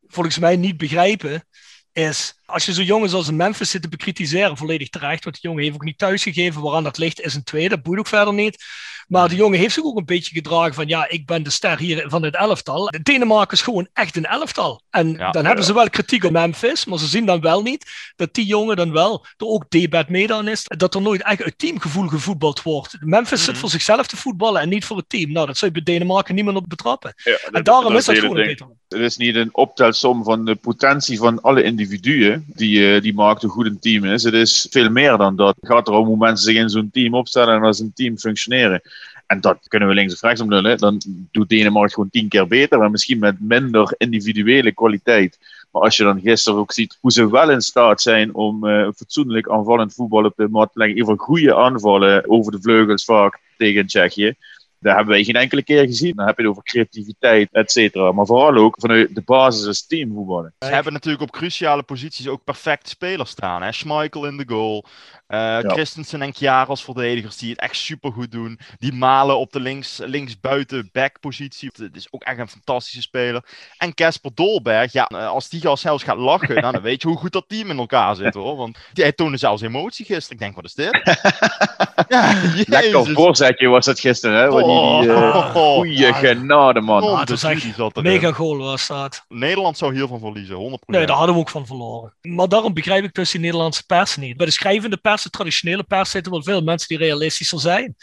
[0.07, 1.43] volgens mij niet begrijpen,
[1.91, 5.63] is als je zo jongens als Memphis zit te bekritiseren, volledig terecht, want die jongen
[5.63, 6.61] heeft ook niet thuisgegeven.
[6.61, 8.63] Waaraan dat ligt is een tweede, dat boeit ook verder niet.
[9.07, 11.77] Maar de jongen heeft zich ook een beetje gedragen van ja, ik ben de ster
[11.77, 12.85] hier van het elftal.
[12.85, 14.81] De Denemarken is gewoon echt een elftal.
[14.89, 15.31] En Ja.
[15.31, 17.85] dan hebben ze wel kritiek op Memphis, maar ze zien dan wel niet
[18.15, 20.63] dat die jongen dan wel er ook debat mee dan is.
[20.63, 22.97] Dat er nooit echt uit teamgevoel gevoetbald wordt.
[22.99, 23.59] Memphis zit Mhm.
[23.59, 25.31] voor zichzelf te voetballen en niet voor het team.
[25.31, 27.13] Nou, dat zou je bij Denemarken niemand op betrappen.
[27.23, 28.57] Ja, En daarom is dat gewoon een ding.
[28.57, 28.75] beter.
[28.87, 33.41] Het is niet een optelsom van de potentie van alle individuen die, eh, die maakt
[33.41, 34.23] hoe goed een team is.
[34.23, 35.55] Het is veel meer dan dat.
[35.59, 38.81] Het gaat erom hoe mensen zich in zo'n team opstellen en als een team functioneren.
[39.27, 40.77] En dat kunnen we links of rechts om lullen.
[40.77, 41.01] Dan
[41.31, 45.39] doet Denemarken gewoon tien keer beter, maar misschien met minder individuele kwaliteit.
[45.71, 48.87] Maar als je dan gisteren ook ziet hoe ze wel in staat zijn om eh,
[48.95, 50.97] fatsoenlijk aanvallend voetbal op de mat te leggen.
[50.97, 54.35] Geval goede aanvallen over de vleugels vaak tegen Tsjechië.
[54.79, 56.15] Dat hebben wij geen enkele keer gezien.
[56.15, 58.11] Dan heb je het over creativiteit, et cetera.
[58.11, 60.53] Maar vooral ook vanuit de basis als team voetballen.
[60.59, 63.61] Ze hebben natuurlijk op cruciale posities ook perfecte spelers staan.
[63.61, 63.71] Hè?
[63.71, 64.85] Schmeichel in de goal.
[65.27, 68.59] eh Christensen en Kjaar als verdedigers die het echt supergoed doen.
[68.77, 71.69] Die malen op de links, linksbuiten backpositie.
[71.75, 73.43] Het is ook echt een fantastische speler.
[73.77, 77.07] En Casper Dolberg, ja, eh, als die al zelfs gaat lachen, nou, dan weet je
[77.07, 78.55] hoe goed dat team in elkaar zit hoor.
[78.55, 80.31] Want die, hij toonde zelfs emotie gisteren.
[80.33, 80.91] Ik denk, wat is dit?
[82.15, 82.33] ja,
[82.65, 84.49] Lekker voorzetje was dat gisteren, hè?
[84.67, 86.13] Waar die, eh, Oh, goeie ja.
[86.13, 87.03] genade, man.
[87.03, 88.11] Oh, Ah, de studie zat erin.
[88.11, 89.25] Mega goal was dat.
[89.27, 90.59] Nederland zou hiervan verliezen, 100%.
[90.85, 92.15] Nee, daar hadden we ook van verloren.
[92.21, 94.37] Maar daarom begrijp ik dus die Nederlandse pers niet.
[94.37, 97.95] Bij de schrijvende pers, de traditionele pers, zitten wel veel mensen die realistischer zijn.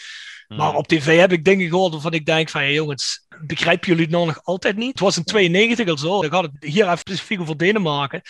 [0.47, 0.57] Hmm.
[0.57, 4.03] Maar op tv heb ik dingen gehoord waarvan ik denk van, ja, jongens, begrijpen jullie
[4.03, 4.91] het nou nog altijd niet?
[4.91, 6.23] Het was in 92 al zo.
[6.23, 8.23] Ik had het hier even specifiek over Denemarken.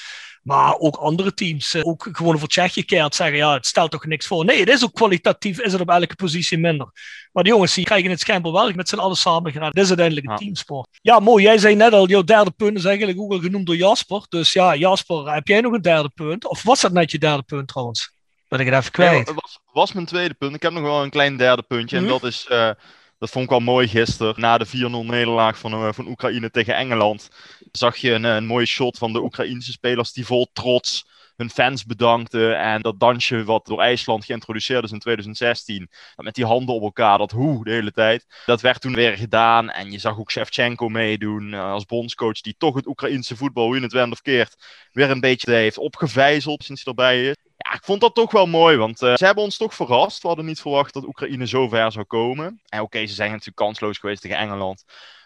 [0.45, 4.07] Maar ook andere teams, eh, ook gewoon voor Tsjechië keert zeggen, ja, het stelt toch
[4.07, 4.45] niks voor.
[4.45, 6.86] Nee, het is ook kwalitatief, is het op elke positie minder.
[7.32, 9.70] Maar die jongens, die krijgen het schijnbaar wel met z'n allen samen gedaan.
[9.70, 10.38] Dit is uiteindelijk een Ja.
[10.38, 10.88] teamsport.
[11.03, 11.45] Ja, mooi.
[11.45, 14.26] Jij zei net al, jouw derde punt is eigenlijk ook al genoemd door Jasper.
[14.28, 16.49] Dus ja, Jasper, heb jij nog een derde punt?
[16.49, 18.12] Of was dat net je derde punt trouwens?
[18.49, 19.26] Ben ik het even kwijt.
[19.26, 20.55] dat was, was mijn tweede punt.
[20.55, 21.97] Ik heb nog wel een klein derde puntje.
[21.97, 22.05] Mhm.
[22.07, 22.70] En dat is, eh,
[23.18, 24.34] dat vond ik wel mooi gisteren.
[24.36, 27.28] Na de 4-0 nederlaag van, eh, van Oekraïne tegen Engeland.
[27.77, 31.07] Zag je een, eh, een mooie shot van de Oekraïnse spelers die vol trots
[31.37, 32.59] hun fans bedankten.
[32.59, 35.89] En dat dansje wat door IJsland geïntroduceerd is in 2016.
[36.14, 38.27] dat Met die handen op elkaar, dat hoe de hele tijd.
[38.47, 39.70] Dat werd toen weer gedaan.
[39.70, 42.41] En je zag ook Shevchenko meedoen eh, als bondscoach.
[42.41, 44.57] Die toch het Oekraïnse voetbal, hoe het wend of keert,
[44.93, 47.35] weer een beetje heeft opgevijzeld sinds hij erbij is.
[47.57, 50.22] Ja, ik vond dat toch wel mooi, want eh, ze hebben ons toch verrast.
[50.22, 52.61] We hadden niet verwacht dat Oekraïne zo ver zou komen.
[52.68, 54.85] En oké, ze zijn natuurlijk kansloos geweest tegen Engeland.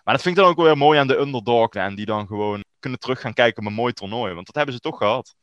[0.08, 1.70] Maar dat vind ik dan ook weer mooi aan de underdog.
[1.70, 4.34] En die dan gewoon kunnen terug gaan kijken op een mooi toernooi.
[4.34, 5.34] Want dat hebben ze toch gehad.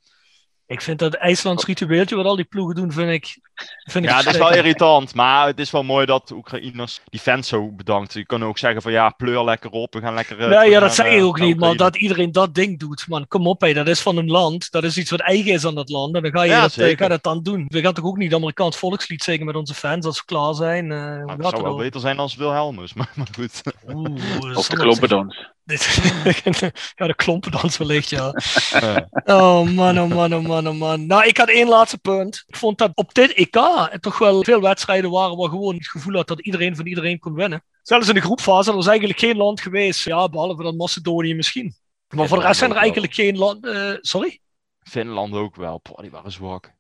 [0.68, 3.40] Ik vind dat IJslands ritueeltje wat al die ploegen doen, vind ik.
[3.84, 5.14] Vind ik Ja, dat is wel irritant.
[5.14, 8.14] Maar het is wel mooi dat de Oekraïners die fans zo bedankt.
[8.14, 9.94] Je kan ook zeggen van ja, pleur lekker op.
[9.94, 10.40] We gaan lekker...
[10.40, 11.92] eh, Nee, ja, dat zeg eh, ik ook niet, maar Oekraïne.
[11.92, 14.84] dat iedereen dat ding doet, man, kom op, hé, dat is van een land, dat
[14.84, 16.98] is iets wat eigen is aan dat land, en dan ga je Ja, dat, eh,
[16.98, 17.66] ga je dat dan doen.
[17.68, 20.88] We gaan toch ook niet Amerikaans volkslied zingen met onze fans als we klaar zijn?
[20.88, 23.62] Nou, het zou wel beter zijn als Wilhelmus, maar, maar goed.
[23.88, 24.68] Oeh, dat Of
[25.00, 25.54] de anders.
[26.96, 28.32] ja, de klompendans wellicht, ja.
[28.72, 31.06] Eh, Oh man, oh man, oh man, oh man.
[31.06, 32.44] Nou, ik had één laatste punt.
[32.48, 35.88] Ik vond dat op dit EK er toch wel veel wedstrijden waren waar gewoon het
[35.88, 37.64] gevoel had dat iedereen van iedereen kon winnen.
[37.82, 41.76] Zelfs in de groepfase er was eigenlijk geen land geweest, ja, behalve dan Macedonië misschien.
[42.16, 43.98] Maar voor de rest zijn er eigenlijk geen landen.
[44.02, 44.40] sorry?
[44.80, 45.78] Finland ook wel.
[45.78, 46.75] Poh, die waren zwak.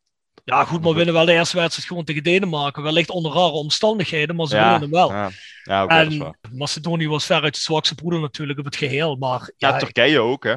[0.45, 2.83] Ja, goed, maar winnen wel de eerste wedstrijd gewoon tegen Denemarken.
[2.83, 5.11] Wellicht onder rare omstandigheden, maar ze Ja, winnen hem wel.
[5.11, 5.29] Ja,
[5.63, 9.15] ja en Macedonië was veruit de zwakste broeder natuurlijk op het geheel.
[9.15, 10.55] Maar Ja, ja, Turkije ook, hè?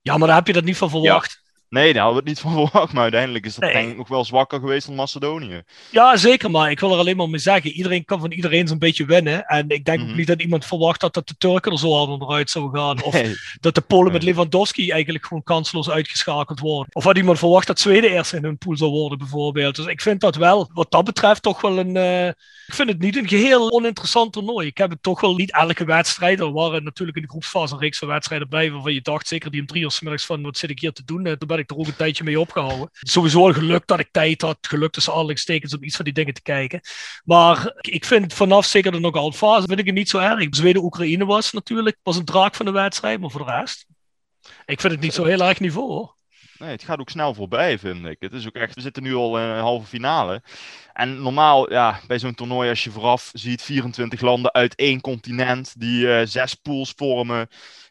[0.00, 1.42] ja, maar daar heb je dat niet van verwacht.
[1.68, 3.72] Nee, daar hadden we het niet van verwacht, maar uiteindelijk is dat Nee.
[3.72, 5.62] denk ik nog wel zwakker geweest dan Macedonië.
[5.90, 7.70] Ja, zeker, maar ik wil er alleen maar mee zeggen.
[7.70, 9.44] Iedereen kan van iedereen zo'n beetje winnen.
[9.46, 10.10] En ik denk Mhm.
[10.10, 13.02] ook niet dat iemand verwacht had dat de Turken er zo hard onderuit zouden gaan.
[13.02, 13.34] Of Nee.
[13.60, 14.22] dat de Polen met.
[14.22, 16.86] Lewandowski eigenlijk gewoon kansloos uitgeschakeld worden.
[16.94, 19.76] Of had iemand verwacht dat Zweden eerst in hun pool zou worden, bijvoorbeeld.
[19.76, 21.96] Dus ik vind dat wel, wat dat betreft, toch wel een.
[21.96, 22.26] eh,
[22.66, 24.66] ik vind het niet een geheel oninteressant toernooi.
[24.66, 26.40] Ik heb het toch wel niet elke wedstrijd.
[26.40, 29.50] Er waren natuurlijk in de groepsfase een reeks van wedstrijden bij waarvan je dacht, zeker
[29.50, 31.26] die om drie uur 's middags van wat zit ik hier te doen.
[31.26, 32.88] Eh, Toen ben ik er ook een tijdje mee opgehouden.
[32.92, 36.42] Sowieso geluk dat ik tijd had, geluk tussen aanhalingstekens om iets van die dingen te
[36.42, 36.80] kijken.
[37.24, 40.46] Maar ik vind vanaf zeker de knock-out fase vind ik het niet zo erg.
[40.50, 43.86] Zweden-Oekraïne was natuurlijk, was een draak van de wedstrijd, maar voor de rest.
[44.66, 46.08] Ik vind het niet zo heel erg niveau.
[46.58, 48.16] Nee, het gaat ook snel voorbij, vind ik.
[48.20, 50.42] Het is ook echt, we zitten nu al in een halve finale.
[50.92, 55.80] En normaal, ja, bij zo'n toernooi, als je vooraf ziet 24 landen uit één continent
[55.80, 57.48] die eh, zes pools vormen,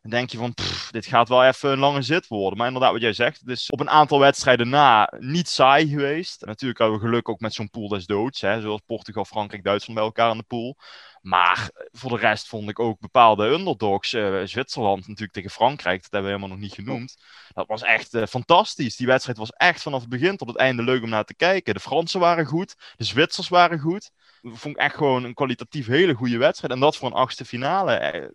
[0.07, 0.53] dan denk je van,
[0.91, 2.57] dit gaat wel even een lange zit worden.
[2.57, 6.45] Maar inderdaad, wat jij zegt, het is op een aantal wedstrijden na niet saai geweest.
[6.45, 9.99] Natuurlijk hadden we geluk ook met zo'n pool des doods, hè, zoals Portugal, Frankrijk, Duitsland
[9.99, 10.77] bij elkaar in de pool.
[11.21, 14.13] Maar voor de rest vond ik ook bepaalde underdogs.
[14.13, 17.17] eh, Zwitserland natuurlijk tegen Frankrijk, dat hebben we helemaal nog niet genoemd.
[17.53, 18.95] Dat was echt eh, fantastisch.
[18.95, 21.73] Die wedstrijd was echt vanaf het begin tot het einde leuk om naar te kijken.
[21.73, 24.11] De Fransen waren goed, de Zwitsers waren goed.
[24.53, 26.73] Vond ik echt gewoon een kwalitatief hele goede wedstrijd.
[26.73, 27.91] En dat voor een achtste finale.
[27.91, 28.27] Eh,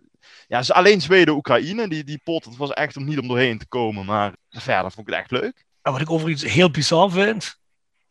[0.48, 4.04] Ja, alleen Zweden-Oekraïne, die, die pot, dat was echt om niet om doorheen te komen.
[4.04, 5.64] Maar verder vond ik het echt leuk.
[5.82, 7.56] En wat ik overigens heel bizar vind,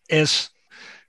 [0.06, 0.52] is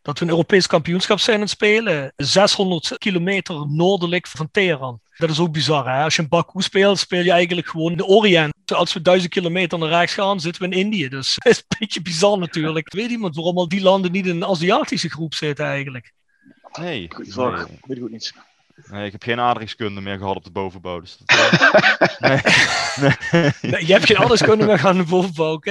[0.03, 2.13] dat we een Europees kampioenschap zijn aan het spelen.
[2.17, 5.01] 600 kilometer noordelijk van Teheran.
[5.17, 5.97] Dat is ook bizar.
[5.97, 6.03] Hè?
[6.05, 8.53] Als je in Baku speelt, speel je eigenlijk gewoon de Orient.
[8.75, 11.09] Als we duizend kilometer naar rechts gaan, zitten we in Indië.
[11.09, 12.93] Dus dat is een beetje bizar natuurlijk.
[12.93, 16.13] Weet iemand waarom al die landen niet in een Aziatische groep zitten eigenlijk?
[16.81, 18.33] Nee, nee, Weet ik ook niet.
[18.91, 21.01] nee, ik heb geen aardrijkskunde meer gehad op de bovenbouw.
[21.01, 21.51] Dus dat,
[22.21, 22.41] nee,
[23.33, 25.71] nee, Nee, je hebt geen kunnen meer gaan de bovenbouw, oké.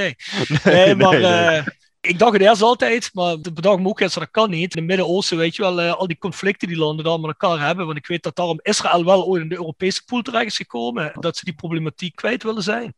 [0.63, 1.23] Nee, nee, maar nee.
[1.23, 1.65] eh,
[2.01, 4.75] ik dacht het eerst altijd, maar de bedacht me ook eerst dat kan niet.
[4.75, 7.65] In het Midden-Oosten, weet je wel, eh, al die conflicten die landen daar met elkaar
[7.65, 7.85] hebben.
[7.85, 11.11] Want ik weet dat daarom Israël wel ooit in de Europese pool terecht is gekomen.
[11.19, 12.95] Dat ze die problematiek kwijt willen zijn.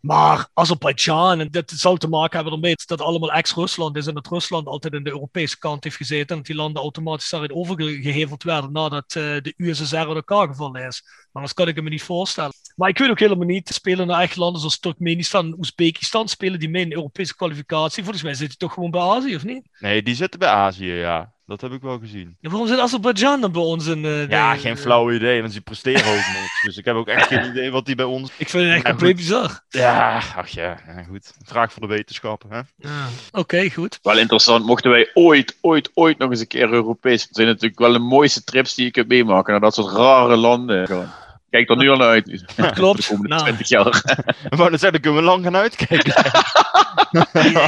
[0.00, 4.26] Maar Azerbeidzjan, en dat zal te maken hebben ermee dat allemaal ex-Rusland is en dat
[4.26, 8.42] Rusland altijd in de Europese kant heeft gezeten en dat die landen automatisch daarin overgeheveld
[8.42, 11.02] werden nadat eh, de USSR uit elkaar gevallen is.
[11.04, 12.52] Maar anders kan ik me niet voorstellen.
[12.76, 16.58] Maar ik weet ook helemaal niet, spelen nou echt landen zoals Turkmenistan en Oezbekistan, spelen
[16.58, 18.02] die mee in de Europese kwalificatie?
[18.02, 19.68] Volgens mij zit die toch gewoon bij Azië, of niet?
[19.78, 21.32] nee, die zitten bij Azië, ja.
[21.48, 22.36] Dat heb ik wel gezien.
[22.40, 24.04] Ja, waarom zit Azerbeidzjan dan bij ons in?
[24.04, 26.62] eh, Ja, de- geen flauw idee, want die presteren ook niks.
[26.62, 28.30] Dus ik heb ook echt geen idee wat die bij ons...
[28.36, 29.60] Ik vind het echt compleet bizar.
[29.68, 31.34] Ja, ach ja, ja, goed.
[31.44, 32.60] Vraag voor de wetenschappen, hè?
[32.88, 33.06] Ja.
[33.32, 33.98] Oké, goed.
[34.02, 37.22] Wel interessant, mochten wij ooit, ooit, ooit nog eens een keer Europees.
[37.22, 40.36] Het zijn natuurlijk wel de mooiste trips die je kunt meemaken naar dat soort rare
[40.36, 40.86] landen.
[40.86, 41.08] Gewoon.
[41.50, 42.44] Kijk er nu al naar uit.
[42.74, 43.02] Klopt.
[43.02, 43.42] De komende Nou.
[43.42, 44.02] 20 jaar.
[44.56, 46.24] Maar dan zeggen, kunnen we lang gaan uitkijken.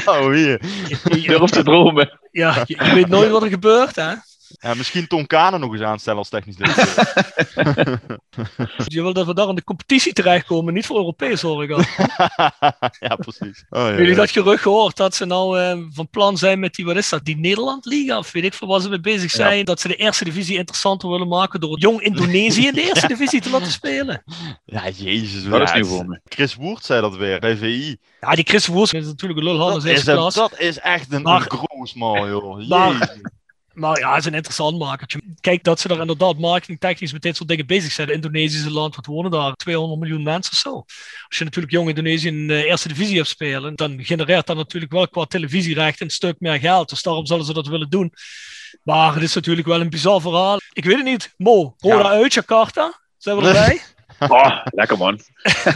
[0.06, 0.60] oh, hier.
[0.88, 2.18] Je, Durf te dromen.
[2.30, 4.12] ja, je, je weet nooit wat er gebeurt, hè?
[4.58, 7.12] Ja, misschien Tom Kanen nog eens aanstellen als technisch directeur.
[8.86, 11.78] Je wil dat we daar in de competitie terechtkomen, niet voor Europees hoor ik al.
[13.08, 13.64] ja, precies.
[13.70, 14.14] Oh, ja, jullie ja.
[14.16, 17.24] dat gerucht gehoord dat ze nou eh, van plan zijn met die, wat is dat,
[17.24, 18.18] die Nederland-liga?
[18.18, 19.64] Of weet ik veel waar ze mee bezig zijn.
[19.64, 23.40] Dat ze de eerste divisie interessanter willen maken door jong Indonesië in de eerste divisie
[23.40, 24.22] te laten spelen.
[24.64, 25.44] Ja, jezus.
[25.44, 26.20] Dat is nieuw voor me.
[26.24, 27.96] Chris Woert zei dat weer, bij VI.
[28.20, 31.40] Ja, die Chris Woers is natuurlijk een lulhal Dat is, dat is echt een, Maar-
[31.40, 32.54] een groosmal, joh.
[32.54, 32.68] Jezus.
[32.68, 33.20] Maar
[33.74, 35.20] ja, hij is een interessant makertje.
[35.40, 38.06] Kijk dat ze daar inderdaad marketingtechnisch met dit soort dingen bezig zijn.
[38.06, 39.54] Het Indonesische land, wat wonen daar?
[39.54, 40.74] 200 miljoen mensen of zo.
[41.28, 44.92] Als je natuurlijk jong Indonesië in de eerste divisie hebt spelen, dan genereert dat natuurlijk
[44.92, 46.88] wel qua televisierecht een stuk meer geld.
[46.88, 48.12] Dus daarom zullen ze dat willen doen.
[48.82, 50.58] Maar het is natuurlijk wel een bizar verhaal.
[50.72, 51.34] Ik weet het niet.
[51.36, 53.00] Mo, Roda uit Jakarta.
[53.18, 53.80] Zijn we erbij?
[54.28, 55.14] Oh, lekker man.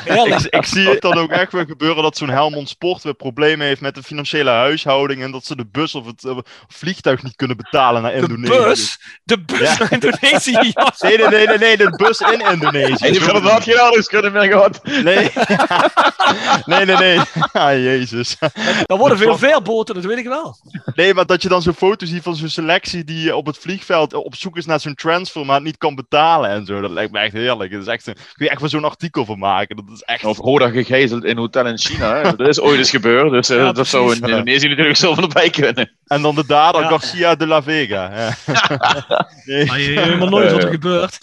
[0.04, 3.66] Ik, ik zie het dan ook echt weer gebeuren dat zo'n Helmond Sport weer problemen
[3.66, 6.38] heeft met de financiële huishouding en dat ze de bus of het eh,
[6.68, 8.58] vliegtuig niet kunnen betalen naar De Indonesië.
[8.64, 9.00] bus?
[9.24, 9.76] De bus Ja.
[9.78, 10.72] naar Indonesië?
[11.00, 12.94] Nee, nee, nee, nee, nee, de bus in Indonesië.
[12.98, 14.80] Hij heeft inderdaad geen aardrijkskunde meer gehad.
[14.84, 15.30] Nee.
[16.76, 17.18] nee, nee, nee.
[17.52, 18.36] Ah, jezus.
[18.86, 20.56] Er worden veel veerboten, dat weet ik wel.
[20.94, 24.14] Nee, maar dat je dan zo'n foto ziet van zo'n selectie die op het vliegveld
[24.14, 26.80] op zoek is naar zo'n transfer, maar het niet kan betalen en zo.
[26.80, 27.72] Dat lijkt me echt heerlijk.
[27.72, 29.76] Dat is echt een, kun je echt wel zo'n artikel van maken.
[29.76, 30.24] Dat is echt...
[30.24, 32.14] Of Roda gegijzeld in een hotel in China.
[32.16, 32.36] hè.
[32.36, 33.30] Dat is ooit eens gebeurd.
[33.30, 34.22] Dus eh, Ja, dat zou in.
[34.22, 35.96] Indonesië natuurlijk zo van erbij kunnen.
[36.04, 36.88] En dan de dader Ja.
[36.88, 38.10] Garcia de la Vega.
[38.14, 38.34] Ja.
[39.44, 39.66] nee.
[39.66, 41.18] Maar je weet helemaal nooit wat er gebeurt.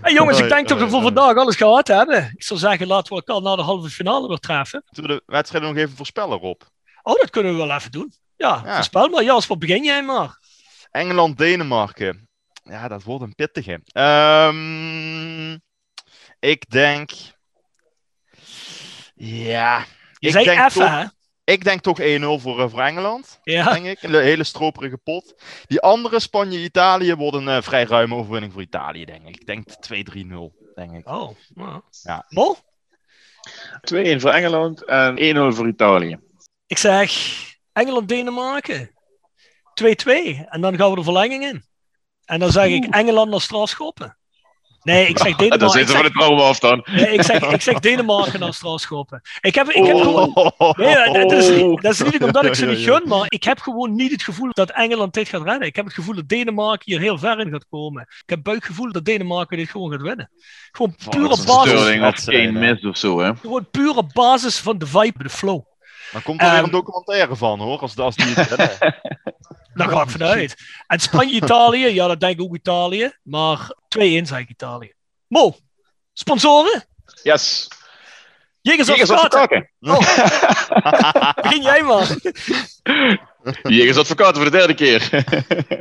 [0.00, 2.30] Hey, jongens, ik denk dat we voor vandaag alles gehad hebben.
[2.34, 4.82] Ik zou zeggen, laten we elkaar na de halve finale weer treffen.
[4.90, 6.60] Zullen we de wedstrijden nog even voorspellen, Rob?
[7.02, 8.12] Oh, dat kunnen we wel even doen.
[8.36, 8.74] Ja, Ja.
[8.74, 9.22] voorspel maar.
[9.22, 10.38] Jasper, begin jij maar.
[10.90, 12.28] Engeland, Denemarken.
[12.62, 13.80] Ja, dat wordt een pittige.
[13.92, 15.56] Ehm,
[16.40, 17.10] ik denk.
[19.14, 19.84] Ja.
[20.18, 21.04] Je ik zei denk even, toch, hè?
[21.44, 23.40] Ik denk toch 1-0 voor, eh, voor Engeland.
[23.42, 23.72] Ja.
[23.72, 24.02] Denk ik.
[24.02, 25.42] Een hele stroperige pot.
[25.66, 29.36] Die andere, Spanje-Italië, wordt een eh, vrij ruime overwinning voor Italië, denk ik.
[29.36, 31.08] Ik denk 2-3-0, denk ik.
[31.08, 31.30] Oh.
[32.02, 32.26] Ja.
[32.28, 32.56] Mo?
[33.80, 35.16] 2-1 voor Engeland en
[35.52, 36.18] 1-0 voor Italië.
[36.66, 37.12] Ik zeg
[37.72, 38.90] Engeland-Denemarken.
[39.74, 40.44] 2-2.
[40.48, 41.64] En dan gaan we de verlenging in.
[42.24, 44.18] En dan zeg ik Engeland naar Straatschoppen.
[44.82, 45.80] Nee, ik zeg Dan Denemarken.
[45.80, 46.86] Ik zitten we zeg, de trauma af dan.
[46.90, 49.20] nee, ik zeg, ik zeg Denemarken naar Straatschoppen.
[49.40, 50.34] Ik heb, ik heb gewoon...
[50.34, 50.72] Oh.
[50.76, 53.58] Nee, dat is, niet- dat is niet omdat ik ze niet gun, maar ik heb
[53.60, 55.66] gewoon niet het gevoel dat Engeland dit gaat redden.
[55.68, 58.02] Ik heb het gevoel dat Denemarken hier heel ver in gaat komen.
[58.02, 60.30] Ik heb buikgevoel dat Denemarken dit gewoon gaat winnen.
[60.72, 63.34] Gewoon pure Dat is basis, of geen mis of zo, hè.
[63.36, 65.60] gewoon pure basis van de vibe, de flow.
[66.12, 67.78] Dan komt er weer Ehm, een documentaire van, hoor.
[67.78, 68.94] Als, als die het redden.
[69.74, 70.54] Daar ga ik vanuit.
[70.86, 73.12] En Spanje-Italië, ja, dat denk ik ook Italië.
[73.22, 73.58] Maar
[73.98, 74.92] 2-1 zeg ik Italië.
[75.26, 75.56] Mo,
[76.12, 76.84] sponsoren?
[77.22, 77.68] Yes.
[78.62, 79.38] Jegers Jegers of Katen?
[79.38, 79.70] kaken.
[81.42, 82.16] Begin jij maar.
[83.62, 85.24] Jegens advocaten voor de derde keer.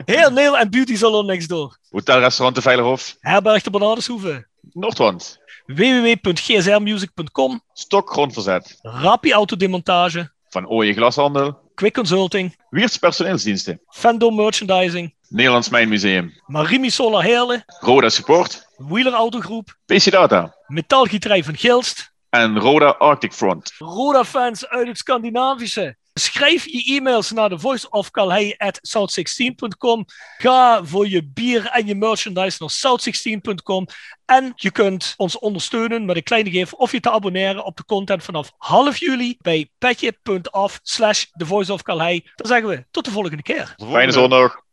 [0.06, 1.78] Heel Neel en Beauty Salon next door.
[1.90, 3.16] Hotelrestaurant de Veilerhof.
[3.20, 4.48] Herberg de Bernardeshoeve.
[4.72, 5.40] Noordwand.
[5.66, 7.62] www.gsrmusic.com.
[7.74, 8.78] Stok grondverzet.
[8.82, 10.32] Rapi Autodemontage.
[10.50, 11.68] Van Ooije Glashandel.
[11.80, 12.55] Quick Consulting.
[12.69, 13.80] Wiert's personeelsdiensten.
[13.89, 15.15] Fandom Merchandising.
[15.30, 16.34] Nederlands Mijnmuseum.
[16.45, 17.63] Marimi Solar Heerlen.
[17.80, 18.67] Roda Support.
[18.77, 19.77] Wheeler Autogroep.
[19.86, 20.55] PC Data.
[20.67, 22.11] Metaalgieterij van Gilst.
[22.30, 23.73] En Roda Arctic Front.
[23.77, 25.97] Roda-fans uit het Scandinavische.
[26.20, 30.05] Schrijf je e-mails naar de voiceofcalhei.south16.com.
[30.38, 33.88] Ga voor je bier en je merchandise naar south16.com.
[34.26, 37.86] En je kunt ons ondersteunen met een kleine geef of je te abonneren op de
[37.86, 42.30] content vanaf half juli bij petje.af slash voice of Calhei.
[42.36, 43.76] Dan zeggen we tot de volgende keer.
[43.91, 44.67] Fijne zondag.